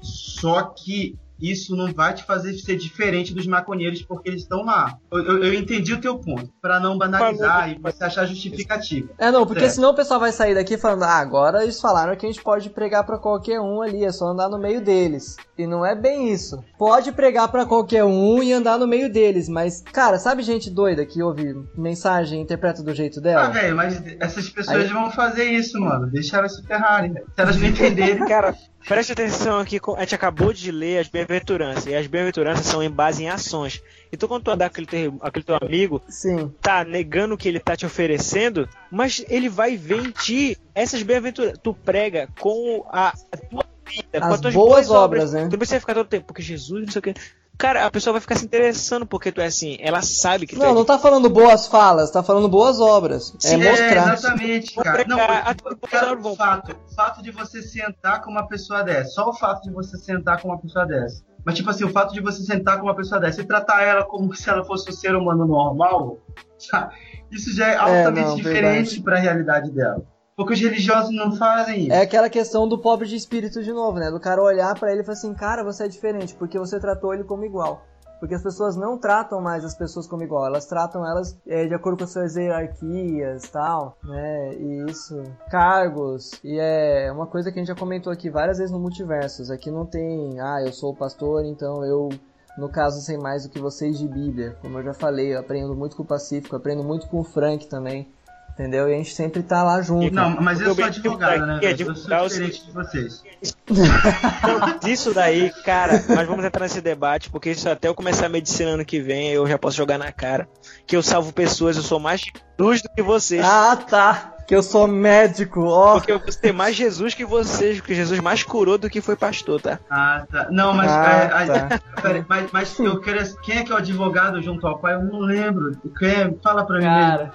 Só 0.00 0.62
que 0.62 1.16
isso 1.50 1.74
não 1.76 1.92
vai 1.92 2.14
te 2.14 2.24
fazer 2.24 2.54
ser 2.54 2.76
diferente 2.76 3.34
dos 3.34 3.46
maconheiros 3.46 4.02
porque 4.02 4.28
eles 4.28 4.42
estão 4.42 4.64
lá. 4.64 4.96
Eu, 5.10 5.18
eu- 5.24 5.44
eu 5.44 5.54
entendi 5.54 5.92
o 5.92 6.00
teu 6.00 6.18
ponto, 6.18 6.50
Pra 6.60 6.80
não 6.80 6.96
banalizar 6.96 7.70
e 7.70 7.78
você 7.78 8.04
achar 8.04 8.24
justificativa. 8.26 9.08
É, 9.18 9.30
não, 9.30 9.46
porque 9.46 9.64
É. 9.64 9.68
senão 9.68 9.90
o 9.90 9.94
pessoal 9.94 10.18
vai 10.20 10.32
sair 10.32 10.54
daqui 10.54 10.78
falando, 10.78 11.02
ah, 11.04 11.18
agora 11.18 11.62
eles 11.62 11.80
falaram 11.80 12.16
que 12.16 12.24
a 12.26 12.28
gente 12.30 12.42
pode 12.42 12.70
pregar 12.70 13.04
pra 13.04 13.18
qualquer 13.18 13.60
um 13.60 13.82
ali, 13.82 14.04
é 14.04 14.10
só 14.12 14.26
andar 14.28 14.48
no 14.48 14.58
meio 14.58 14.80
deles. 14.80 15.36
E 15.58 15.66
não 15.66 15.84
é 15.84 15.94
bem 15.94 16.32
isso. 16.32 16.62
Pode 16.78 17.12
pregar 17.12 17.48
pra 17.48 17.64
qualquer 17.66 18.04
um 18.04 18.42
e 18.42 18.52
andar 18.52 18.78
no 18.78 18.86
meio 18.86 19.12
deles, 19.12 19.48
mas, 19.48 19.82
cara, 19.92 20.18
sabe 20.18 20.42
gente 20.42 20.70
doida 20.70 21.04
que 21.06 21.22
ouve 21.22 21.54
mensagem 21.76 22.40
e 22.40 22.42
interpreta 22.42 22.82
do 22.82 22.94
jeito 22.94 23.18
Ah, 23.18 23.22
dela? 23.22 23.48
velho, 23.50 23.76
mas 23.76 24.02
essas 24.20 24.48
pessoas 24.48 24.84
Aí- 24.84 24.88
vão 24.92 25.10
fazer 25.10 25.44
isso, 25.44 25.78
mano. 25.80 26.06
Deixa 26.06 26.38
elas 26.38 26.56
se 26.56 26.62
ferrarem, 26.62 27.12
velho. 27.12 27.26
Se 27.34 27.40
elas 27.40 27.56
não 27.56 27.66
entenderem. 27.68 28.26
Cara, 28.26 28.54
preste 28.86 29.12
atenção 29.12 29.58
aqui, 29.58 29.80
a 29.96 30.00
gente 30.00 30.14
acabou 30.14 30.52
de 30.52 30.70
ler 30.70 30.98
as 30.98 31.08
bem-aventuranças, 31.08 31.86
e 31.86 31.94
as 31.94 32.06
bem-aventuranças 32.06 32.66
são 32.66 32.82
em 32.82 32.90
base 32.90 33.22
em 33.22 33.28
ações. 33.28 33.82
Então 34.12 34.28
quando 34.28 34.44
tu 34.44 34.50
andar 34.50 34.66
aquele 34.66 34.86
teu, 34.86 35.18
aquele 35.20 35.44
teu 35.44 35.56
amigo, 35.60 36.02
Sim. 36.08 36.52
tá 36.60 36.84
negando 36.84 37.34
o 37.34 37.38
que 37.38 37.48
ele 37.48 37.60
tá 37.60 37.76
te 37.76 37.86
oferecendo, 37.86 38.68
mas 38.90 39.24
ele 39.28 39.48
vai 39.48 39.76
ver 39.76 39.98
em 39.98 40.10
ti 40.10 40.58
essas 40.74 41.02
bem-aventuranças. 41.02 41.58
Tu 41.62 41.74
prega 41.74 42.28
com 42.38 42.84
a, 42.90 43.08
a 43.32 43.36
tua 43.36 43.64
vida, 43.86 44.20
com 44.20 44.26
As 44.26 44.34
as 44.34 44.40
tuas 44.40 44.54
boas 44.54 44.90
obras, 44.90 45.32
né? 45.32 45.46
Tu 45.46 45.52
não 45.52 45.58
precisa 45.58 45.80
ficar 45.80 45.94
todo 45.94 46.08
tempo, 46.08 46.26
porque 46.26 46.42
Jesus, 46.42 46.84
não 46.84 46.92
sei 46.92 46.98
o 46.98 47.02
que. 47.02 47.14
Cara, 47.56 47.86
a 47.86 47.90
pessoa 47.90 48.12
vai 48.12 48.20
ficar 48.20 48.34
se 48.36 48.44
interessando 48.44 49.06
porque 49.06 49.30
tu 49.30 49.40
é 49.40 49.46
assim, 49.46 49.76
ela 49.80 50.02
sabe 50.02 50.46
que 50.46 50.56
tu 50.56 50.62
é 50.62 50.66
Não, 50.66 50.74
não 50.74 50.84
tá 50.84 50.98
falando 50.98 51.30
boas 51.30 51.66
falas, 51.68 52.10
tá 52.10 52.22
falando 52.22 52.48
boas 52.48 52.80
obras. 52.80 53.32
É 53.44 53.48
Sim, 53.48 53.56
mostrar. 53.58 54.12
exatamente, 54.14 54.74
cara. 54.74 55.04
Não, 55.06 55.16
cara, 55.16 56.14
vou- 56.16 56.32
o 56.32 56.36
fato, 56.36 56.72
o 56.72 56.94
fato 56.94 57.22
de 57.22 57.30
você 57.30 57.62
sentar 57.62 58.22
com 58.22 58.30
uma 58.30 58.46
pessoa 58.48 58.82
dessa, 58.82 59.10
só 59.10 59.28
o 59.28 59.32
fato 59.32 59.62
de 59.62 59.72
você 59.72 59.96
sentar 59.96 60.42
com 60.42 60.48
uma 60.48 60.58
pessoa 60.58 60.84
dessa. 60.84 61.22
Mas, 61.44 61.54
tipo 61.56 61.70
assim, 61.70 61.84
o 61.84 61.90
fato 61.90 62.12
de 62.12 62.20
você 62.20 62.42
sentar 62.42 62.78
com 62.78 62.84
uma 62.86 62.96
pessoa 62.96 63.20
dessa 63.20 63.40
e 63.40 63.44
tratar 63.46 63.82
ela 63.82 64.04
como 64.04 64.34
se 64.34 64.48
ela 64.50 64.64
fosse 64.64 64.90
um 64.90 64.92
ser 64.92 65.14
humano 65.14 65.46
normal, 65.46 66.18
já- 66.58 66.90
isso 67.30 67.54
já 67.54 67.68
é 67.68 67.76
altamente 67.76 68.28
não, 68.28 68.34
diferente 68.36 68.72
verdade. 68.74 69.02
para 69.02 69.16
a 69.16 69.20
realidade 69.20 69.70
dela. 69.70 70.02
Porque 70.36 70.52
os 70.52 70.60
religiosos 70.60 71.14
não 71.14 71.36
fazem 71.36 71.84
isso. 71.84 71.92
É 71.92 72.00
aquela 72.00 72.28
questão 72.28 72.68
do 72.68 72.78
pobre 72.78 73.06
de 73.06 73.14
espírito 73.14 73.62
de 73.62 73.72
novo, 73.72 73.98
né? 73.98 74.10
Do 74.10 74.18
cara 74.18 74.42
olhar 74.42 74.78
pra 74.78 74.90
ele 74.90 75.02
e 75.02 75.04
falar 75.04 75.16
assim, 75.16 75.32
cara, 75.32 75.62
você 75.62 75.84
é 75.84 75.88
diferente, 75.88 76.34
porque 76.34 76.58
você 76.58 76.80
tratou 76.80 77.14
ele 77.14 77.22
como 77.22 77.44
igual. 77.44 77.84
Porque 78.18 78.34
as 78.34 78.42
pessoas 78.42 78.74
não 78.74 78.96
tratam 78.96 79.40
mais 79.40 79.64
as 79.64 79.74
pessoas 79.74 80.06
como 80.06 80.22
igual, 80.22 80.46
elas 80.46 80.66
tratam 80.66 81.06
elas 81.06 81.38
é, 81.46 81.66
de 81.66 81.74
acordo 81.74 81.98
com 81.98 82.04
as 82.04 82.10
suas 82.10 82.36
hierarquias 82.36 83.50
tal, 83.50 83.98
né? 84.02 84.54
E 84.54 84.90
isso, 84.90 85.22
cargos, 85.50 86.40
e 86.42 86.58
é 86.58 87.12
uma 87.12 87.26
coisa 87.26 87.52
que 87.52 87.58
a 87.58 87.62
gente 87.62 87.68
já 87.68 87.74
comentou 87.74 88.12
aqui 88.12 88.30
várias 88.30 88.58
vezes 88.58 88.72
no 88.72 88.80
Multiversos. 88.80 89.50
Aqui 89.50 89.70
não 89.70 89.84
tem, 89.84 90.40
ah, 90.40 90.62
eu 90.64 90.72
sou 90.72 90.92
o 90.92 90.96
pastor, 90.96 91.44
então 91.44 91.84
eu, 91.84 92.08
no 92.56 92.70
caso, 92.70 93.00
sei 93.02 93.18
mais 93.18 93.42
do 93.44 93.50
que 93.50 93.58
vocês 93.58 93.98
de 93.98 94.08
Bíblia. 94.08 94.56
Como 94.62 94.78
eu 94.78 94.84
já 94.84 94.94
falei, 94.94 95.34
eu 95.34 95.40
aprendo 95.40 95.74
muito 95.76 95.94
com 95.94 96.02
o 96.02 96.06
Pacífico, 96.06 96.56
aprendo 96.56 96.82
muito 96.82 97.06
com 97.08 97.20
o 97.20 97.24
Frank 97.24 97.66
também, 97.66 98.08
entendeu? 98.54 98.88
E 98.88 98.94
a 98.94 98.96
gente 98.96 99.14
sempre 99.14 99.42
tá 99.42 99.62
lá 99.62 99.82
junto. 99.82 100.14
Não, 100.14 100.30
mas 100.40 100.60
eu 100.60 100.74
sou 100.74 100.84
advogado, 100.84 101.46
né? 101.46 101.56
aqui 101.56 101.66
é 101.66 101.74
velho? 101.74 101.88
Eu 101.90 101.94
sou 101.96 102.28
diferente 102.28 102.64
de 102.66 102.72
vocês. 102.72 103.22
Então, 103.66 104.90
Isso 104.90 105.12
daí, 105.14 105.50
cara, 105.64 106.02
nós 106.08 106.26
vamos 106.26 106.44
entrar 106.44 106.62
nesse 106.62 106.80
debate, 106.80 107.30
porque 107.30 107.50
isso 107.50 107.68
até 107.68 107.88
eu 107.88 107.94
começar 107.94 108.26
a 108.26 108.28
medicina 108.28 108.70
ano 108.70 108.84
que 108.84 109.00
vem, 109.00 109.30
eu 109.30 109.46
já 109.46 109.58
posso 109.58 109.76
jogar 109.76 109.98
na 109.98 110.10
cara. 110.12 110.48
Que 110.86 110.96
eu 110.96 111.02
salvo 111.02 111.32
pessoas, 111.32 111.76
eu 111.76 111.82
sou 111.82 111.98
mais 111.98 112.22
luz 112.58 112.82
do 112.82 112.88
que 112.90 113.02
vocês. 113.02 113.42
Ah, 113.44 113.76
tá. 113.76 114.30
Que 114.46 114.54
eu 114.54 114.62
sou 114.62 114.86
médico, 114.86 115.62
ó. 115.64 115.94
Porque 115.94 116.12
eu 116.12 116.18
vou 116.18 116.28
ter 116.28 116.52
mais 116.52 116.76
Jesus 116.76 117.14
que 117.14 117.24
vocês, 117.24 117.78
porque 117.78 117.94
Jesus 117.94 118.20
mais 118.20 118.42
curou 118.42 118.76
do 118.76 118.90
que 118.90 119.00
foi 119.00 119.16
pastor, 119.16 119.60
tá? 119.60 119.78
Ah, 119.90 120.24
tá. 120.30 120.48
Não, 120.50 120.74
mas, 120.74 120.90
Ah, 120.90 121.06
é, 121.06 121.24
a- 121.24 121.68
tá. 121.68 121.80
pera, 122.02 122.26
mas, 122.28 122.50
mas 122.52 122.78
eu 122.78 123.00
quero. 123.00 123.40
Quem 123.40 123.58
é 123.58 123.64
que 123.64 123.72
é 123.72 123.74
o 123.74 123.78
advogado 123.78 124.42
junto 124.42 124.66
ao 124.66 124.78
pai? 124.78 124.94
Eu 124.94 125.02
não 125.04 125.20
lembro. 125.20 125.72
Quem 125.98 126.08
é? 126.10 126.34
Fala 126.42 126.66
pra 126.66 126.78
mim 126.78 126.84
mesmo. 126.84 127.32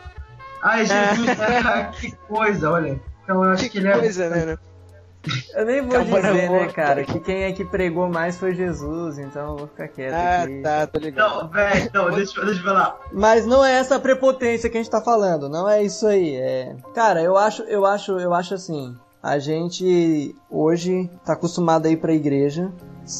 Ai, 0.63 0.85
Jesus, 0.85 1.39
ah, 1.65 1.91
que 1.99 2.11
coisa, 2.27 2.71
olha. 2.71 2.99
Então 3.23 3.43
eu 3.43 3.51
acho 3.51 3.69
que, 3.69 3.77
ele 3.77 3.87
é. 3.87 3.97
Coisa, 3.97 4.29
né? 4.29 4.45
né? 4.45 4.57
eu 5.53 5.65
nem 5.65 5.81
vou 5.81 5.91
Calma, 5.91 6.21
dizer, 6.21 6.49
não, 6.49 6.53
né, 6.53 6.67
cara, 6.67 7.03
que 7.03 7.19
quem 7.19 7.43
é 7.43 7.51
que 7.51 7.65
pregou 7.65 8.07
mais 8.09 8.37
foi 8.37 8.55
Jesus, 8.55 9.19
então 9.19 9.49
eu 9.51 9.57
vou 9.57 9.67
ficar 9.67 9.87
quieto 9.89 10.13
Ah, 10.13 10.43
aqui. 10.43 10.61
tá, 10.61 10.87
tô 10.87 10.99
ligado. 10.99 11.41
Não, 11.43 11.49
velho, 11.49 11.89
não, 11.93 12.11
deixa, 12.11 12.45
deixa 12.45 12.59
eu 12.61 12.63
falar. 12.63 12.97
Mas 13.11 13.45
não 13.45 13.63
é 13.63 13.73
essa 13.73 13.99
prepotência 13.99 14.69
que 14.69 14.77
a 14.77 14.81
gente 14.81 14.89
tá 14.91 15.01
falando, 15.01 15.49
não 15.49 15.67
é 15.67 15.83
isso 15.83 16.07
aí. 16.07 16.35
É... 16.35 16.75
Cara, 16.95 17.21
eu 17.21 17.37
acho, 17.37 17.63
eu 17.63 17.85
acho, 17.85 18.17
eu 18.19 18.33
acho 18.33 18.53
assim. 18.53 18.95
A 19.21 19.37
gente 19.37 20.33
hoje 20.49 21.09
tá 21.25 21.33
acostumado 21.33 21.85
a 21.87 21.89
ir 21.89 21.97
pra 21.97 22.13
igreja 22.13 22.71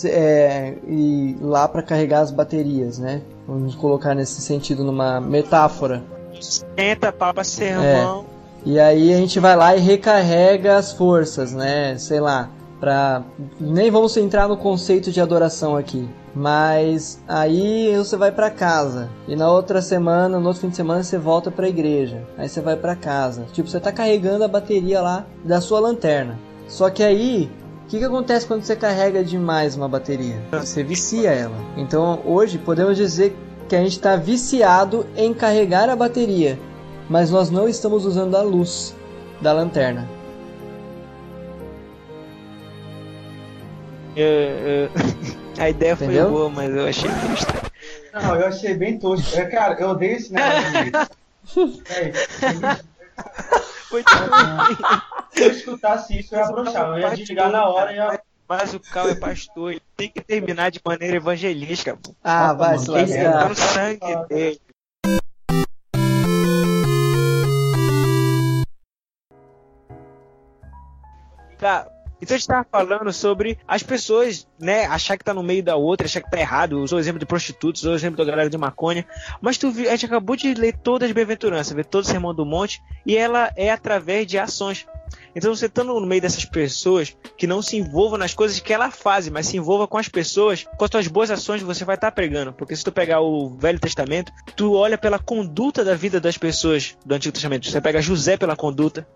é, 0.05 0.75
e 0.87 1.35
lá 1.41 1.67
pra 1.67 1.83
carregar 1.83 2.21
as 2.21 2.31
baterias, 2.31 2.97
né? 2.97 3.21
Vamos 3.45 3.75
colocar 3.75 4.15
nesse 4.15 4.41
sentido 4.41 4.83
numa 4.83 5.19
metáfora. 5.19 6.01
Senta, 6.39 7.11
papa, 7.11 7.43
sermão. 7.43 8.25
E 8.65 8.79
aí 8.79 9.13
a 9.13 9.17
gente 9.17 9.39
vai 9.39 9.55
lá 9.55 9.75
e 9.75 9.79
recarrega 9.79 10.77
as 10.77 10.91
forças, 10.91 11.53
né? 11.53 11.97
Sei 11.97 12.19
lá, 12.19 12.49
pra. 12.79 13.23
Nem 13.59 13.89
vamos 13.89 14.15
entrar 14.17 14.47
no 14.47 14.57
conceito 14.57 15.11
de 15.11 15.21
adoração 15.21 15.75
aqui. 15.75 16.07
Mas 16.35 17.21
aí 17.27 17.95
você 17.97 18.15
vai 18.15 18.31
pra 18.31 18.51
casa. 18.51 19.09
E 19.27 19.35
na 19.35 19.51
outra 19.51 19.81
semana, 19.81 20.39
no 20.39 20.47
outro 20.47 20.61
fim 20.61 20.69
de 20.69 20.75
semana, 20.75 21.03
você 21.03 21.17
volta 21.17 21.49
pra 21.49 21.67
igreja. 21.67 22.23
Aí 22.37 22.47
você 22.47 22.61
vai 22.61 22.75
pra 22.75 22.95
casa. 22.95 23.45
Tipo, 23.51 23.67
você 23.67 23.79
tá 23.79 23.91
carregando 23.91 24.43
a 24.43 24.47
bateria 24.47 25.01
lá 25.01 25.25
da 25.43 25.59
sua 25.59 25.79
lanterna. 25.79 26.37
Só 26.67 26.89
que 26.89 27.03
aí. 27.03 27.49
O 27.85 27.89
que, 27.89 27.97
que 27.97 28.05
acontece 28.05 28.45
quando 28.45 28.61
você 28.61 28.75
carrega 28.75 29.23
demais 29.23 29.75
uma 29.75 29.89
bateria? 29.89 30.39
Você 30.51 30.83
vicia 30.83 31.31
ela. 31.31 31.55
Então 31.75 32.19
hoje 32.23 32.59
podemos 32.59 32.95
dizer 32.95 33.35
que 33.69 33.75
a 33.75 33.79
gente 33.79 33.93
está 33.93 34.15
viciado 34.17 35.05
em 35.15 35.33
carregar 35.33 35.89
a 35.89 35.95
bateria 35.95 36.57
mas 37.09 37.31
nós 37.31 37.49
não 37.49 37.67
estamos 37.67 38.05
usando 38.05 38.37
a 38.37 38.41
luz 38.43 38.95
da 39.41 39.51
lanterna. 39.51 40.07
Eu- 44.15 44.25
eu- 44.85 44.89
A 45.57 45.69
ideia 45.69 45.95
foi 45.95 46.05
Entendeu? 46.07 46.29
boa, 46.29 46.49
mas 46.49 46.73
eu 46.73 46.87
achei 46.87 47.09
estranho. 47.09 47.61
Não, 48.13 48.35
eu 48.35 48.47
achei 48.47 48.75
bem 48.75 48.99
tosco. 48.99 49.35
É, 49.37 49.45
cara, 49.45 49.75
eu 49.79 49.89
odeio 49.89 50.17
esse 50.17 50.31
negócio. 50.31 51.09
Foi 53.89 54.03
Se 55.31 55.43
eu 55.43 55.51
escutasse 55.51 56.19
isso, 56.19 56.35
eu 56.35 56.39
ia 56.39 56.45
abrochar. 56.45 56.87
Eu 56.89 56.99
ia 56.99 57.09
desligar 57.09 57.51
na 57.51 57.67
hora 57.67 57.91
e 57.91 57.95
ia. 57.95 58.21
Mas 58.49 58.73
o 58.73 58.79
Cal 58.79 59.07
é 59.09 59.13
pastor, 59.15 59.73
ele 59.73 59.81
tem 59.95 60.09
que 60.09 60.21
terminar 60.21 60.71
de 60.71 60.81
maneira 60.83 61.17
evangelística. 61.17 61.95
pô. 61.95 62.15
Ah, 62.23 62.51
Nossa, 62.53 62.91
vai 62.91 63.05
se 63.07 63.13
que 63.15 63.23
Tá 63.23 63.29
lascar. 63.29 63.49
no 63.49 63.55
sangue 63.55 64.27
dele. 64.27 64.61
Tá, 71.57 71.87
Então 72.21 72.35
a 72.35 72.37
gente 72.37 72.47
tava 72.47 72.65
falando 72.69 73.11
sobre 73.13 73.57
as 73.67 73.83
pessoas, 73.83 74.47
né, 74.59 74.85
achar 74.85 75.17
que 75.17 75.23
tá 75.23 75.33
no 75.33 75.43
meio 75.43 75.63
da 75.63 75.75
outra, 75.75 76.05
achar 76.05 76.21
que 76.21 76.29
tá 76.31 76.39
errado. 76.39 76.81
Usou 76.81 76.97
o 76.97 76.99
exemplo 77.01 77.19
de 77.19 77.25
prostitutos, 77.25 77.81
usou 77.81 77.93
o 77.93 77.95
exemplo 77.95 78.17
da 78.17 78.29
galera 78.29 78.49
de 78.49 78.57
maconha. 78.57 79.05
Mas 79.41 79.57
tu 79.57 79.69
viu, 79.71 79.87
a 79.87 79.91
gente 79.91 80.05
acabou 80.05 80.35
de 80.35 80.53
ler 80.53 80.77
todas 80.77 81.07
as 81.09 81.13
bem-aventuranças, 81.13 81.73
ver 81.73 81.85
todo 81.85 82.03
o 82.03 82.07
Sermão 82.07 82.33
do 82.33 82.45
Monte, 82.45 82.81
e 83.05 83.15
ela 83.17 83.51
é 83.55 83.69
através 83.71 84.25
de 84.27 84.37
ações. 84.37 84.85
Então 85.35 85.53
você 85.53 85.67
estando 85.67 85.99
no 85.99 86.05
meio 86.05 86.21
dessas 86.21 86.45
pessoas 86.45 87.15
que 87.37 87.47
não 87.47 87.61
se 87.61 87.77
envolvam 87.77 88.17
nas 88.17 88.33
coisas 88.33 88.59
que 88.59 88.73
ela 88.73 88.91
faz, 88.91 89.29
mas 89.29 89.47
se 89.47 89.57
envolva 89.57 89.87
com 89.87 89.97
as 89.97 90.09
pessoas, 90.09 90.65
com 90.77 90.85
as 90.85 90.91
suas 90.91 91.07
boas 91.07 91.31
ações 91.31 91.61
você 91.61 91.85
vai 91.85 91.95
estar 91.95 92.07
tá 92.07 92.15
pregando. 92.15 92.53
Porque 92.53 92.75
se 92.75 92.83
tu 92.83 92.91
pegar 92.91 93.21
o 93.21 93.55
Velho 93.57 93.79
Testamento, 93.79 94.31
tu 94.55 94.73
olha 94.73 94.97
pela 94.97 95.19
conduta 95.19 95.83
da 95.83 95.95
vida 95.95 96.19
das 96.19 96.37
pessoas 96.37 96.97
do 97.05 97.15
Antigo 97.15 97.33
Testamento. 97.33 97.69
Você 97.69 97.81
pega 97.81 98.01
José 98.01 98.37
pela 98.37 98.55
conduta, 98.55 99.07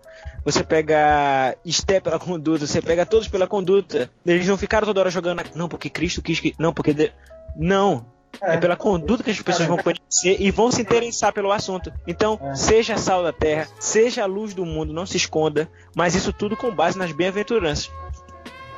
você 0.44 0.62
pega 0.62 1.56
Esté 1.64 2.00
pela 2.00 2.18
conduta, 2.18 2.66
você 2.66 2.80
pega 2.80 3.06
todos 3.06 3.28
pela 3.28 3.46
conduta. 3.46 4.10
Eles 4.24 4.46
não 4.46 4.56
ficaram 4.56 4.86
toda 4.86 5.00
hora 5.00 5.10
jogando, 5.10 5.42
não, 5.54 5.68
porque 5.68 5.90
Cristo 5.90 6.22
quis 6.22 6.40
que. 6.40 6.54
Não, 6.58 6.72
porque. 6.72 6.92
De... 6.92 7.12
Não, 7.56 8.06
é. 8.40 8.54
é. 8.54 8.56
pela 8.56 8.76
conduta 8.76 9.22
que 9.22 9.30
as 9.30 9.40
pessoas 9.40 9.68
vão 9.68 9.78
conhecer 9.78 10.36
e 10.40 10.50
vão 10.50 10.70
se 10.70 10.82
interessar 10.82 11.32
pelo 11.32 11.52
assunto. 11.52 11.92
Então, 12.06 12.38
é. 12.42 12.54
seja 12.54 12.96
sal 12.96 13.22
da 13.22 13.32
terra, 13.32 13.68
seja 13.78 14.22
a 14.22 14.26
luz 14.26 14.54
do 14.54 14.64
mundo, 14.64 14.92
não 14.92 15.06
se 15.06 15.16
esconda, 15.16 15.68
mas 15.94 16.14
isso 16.14 16.32
tudo 16.32 16.56
com 16.56 16.74
base 16.74 16.98
nas 16.98 17.12
bem-aventuranças. 17.12 17.90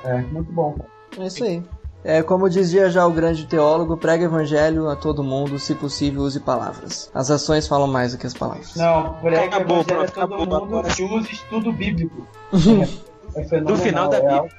É, 0.05 0.19
muito 0.19 0.53
bom. 0.53 0.77
É 1.19 1.27
isso 1.27 1.45
aí. 1.45 1.63
É, 2.05 2.23
como 2.23 2.49
dizia 2.49 2.89
já 2.89 3.05
o 3.05 3.11
grande 3.11 3.47
teólogo, 3.47 3.97
prega 3.97 4.27
evangelho 4.27 4.89
a 4.89 4.95
todo 4.95 5.25
mundo, 5.25 5.59
se 5.59 5.75
possível 5.75 6.23
use 6.23 6.39
palavras. 6.39 7.11
As 7.13 7.33
ações 7.33 7.67
falam 7.67 7.89
mais 7.89 8.13
do 8.13 8.19
que 8.19 8.27
as 8.27 8.35
palavras. 8.35 8.77
Não, 8.77 9.15
prega 9.15 9.57
acabou, 9.57 9.81
evangelho 9.81 10.03
a 10.03 10.07
todo 10.07 10.19
acabou, 10.19 10.39
mundo 10.39 10.57
agora. 10.57 10.89
e 10.97 11.03
use 11.03 11.33
estudo 11.33 11.73
bíblico. 11.73 12.25
é 13.35 13.61
no 13.61 13.77
final 13.77 14.09
da 14.09 14.21
Bíblia. 14.21 14.51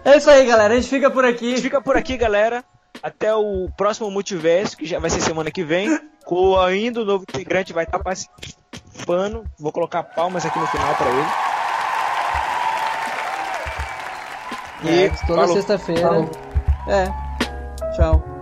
É 0.10 0.18
isso 0.18 0.30
aí, 0.30 0.44
galera. 0.44 0.74
A 0.74 0.78
gente 0.78 0.90
fica 0.90 1.12
por 1.12 1.24
aqui. 1.24 1.46
A 1.46 1.50
gente 1.52 1.62
fica 1.62 1.80
por 1.80 1.96
aqui, 1.96 2.18
galera. 2.18 2.66
Até 3.02 3.34
o 3.36 3.70
próximo 3.78 4.10
multiverso, 4.10 4.76
que 4.76 4.86
já 4.86 5.00
vai 5.00 5.12
ser 5.12 5.22
semana 5.22 5.52
que 5.52 5.64
vem. 5.64 6.00
Com 6.26 6.60
ainda 6.60 7.02
o 7.02 7.06
novo 7.06 7.24
integrante 7.30 7.72
vai 7.72 7.84
estar 7.84 8.00
participando. 8.00 9.44
Vou 9.60 9.72
colocar 9.72 10.02
palmas 10.02 10.44
aqui 10.46 10.58
no 10.58 10.66
final 10.66 10.96
para 10.96 11.10
ele. 11.12 11.28
E 14.84 15.04
é, 15.04 15.10
toda 15.28 15.48
sexta-feira. 15.48 16.28
É. 16.88 17.06
Tchau. 17.96 18.39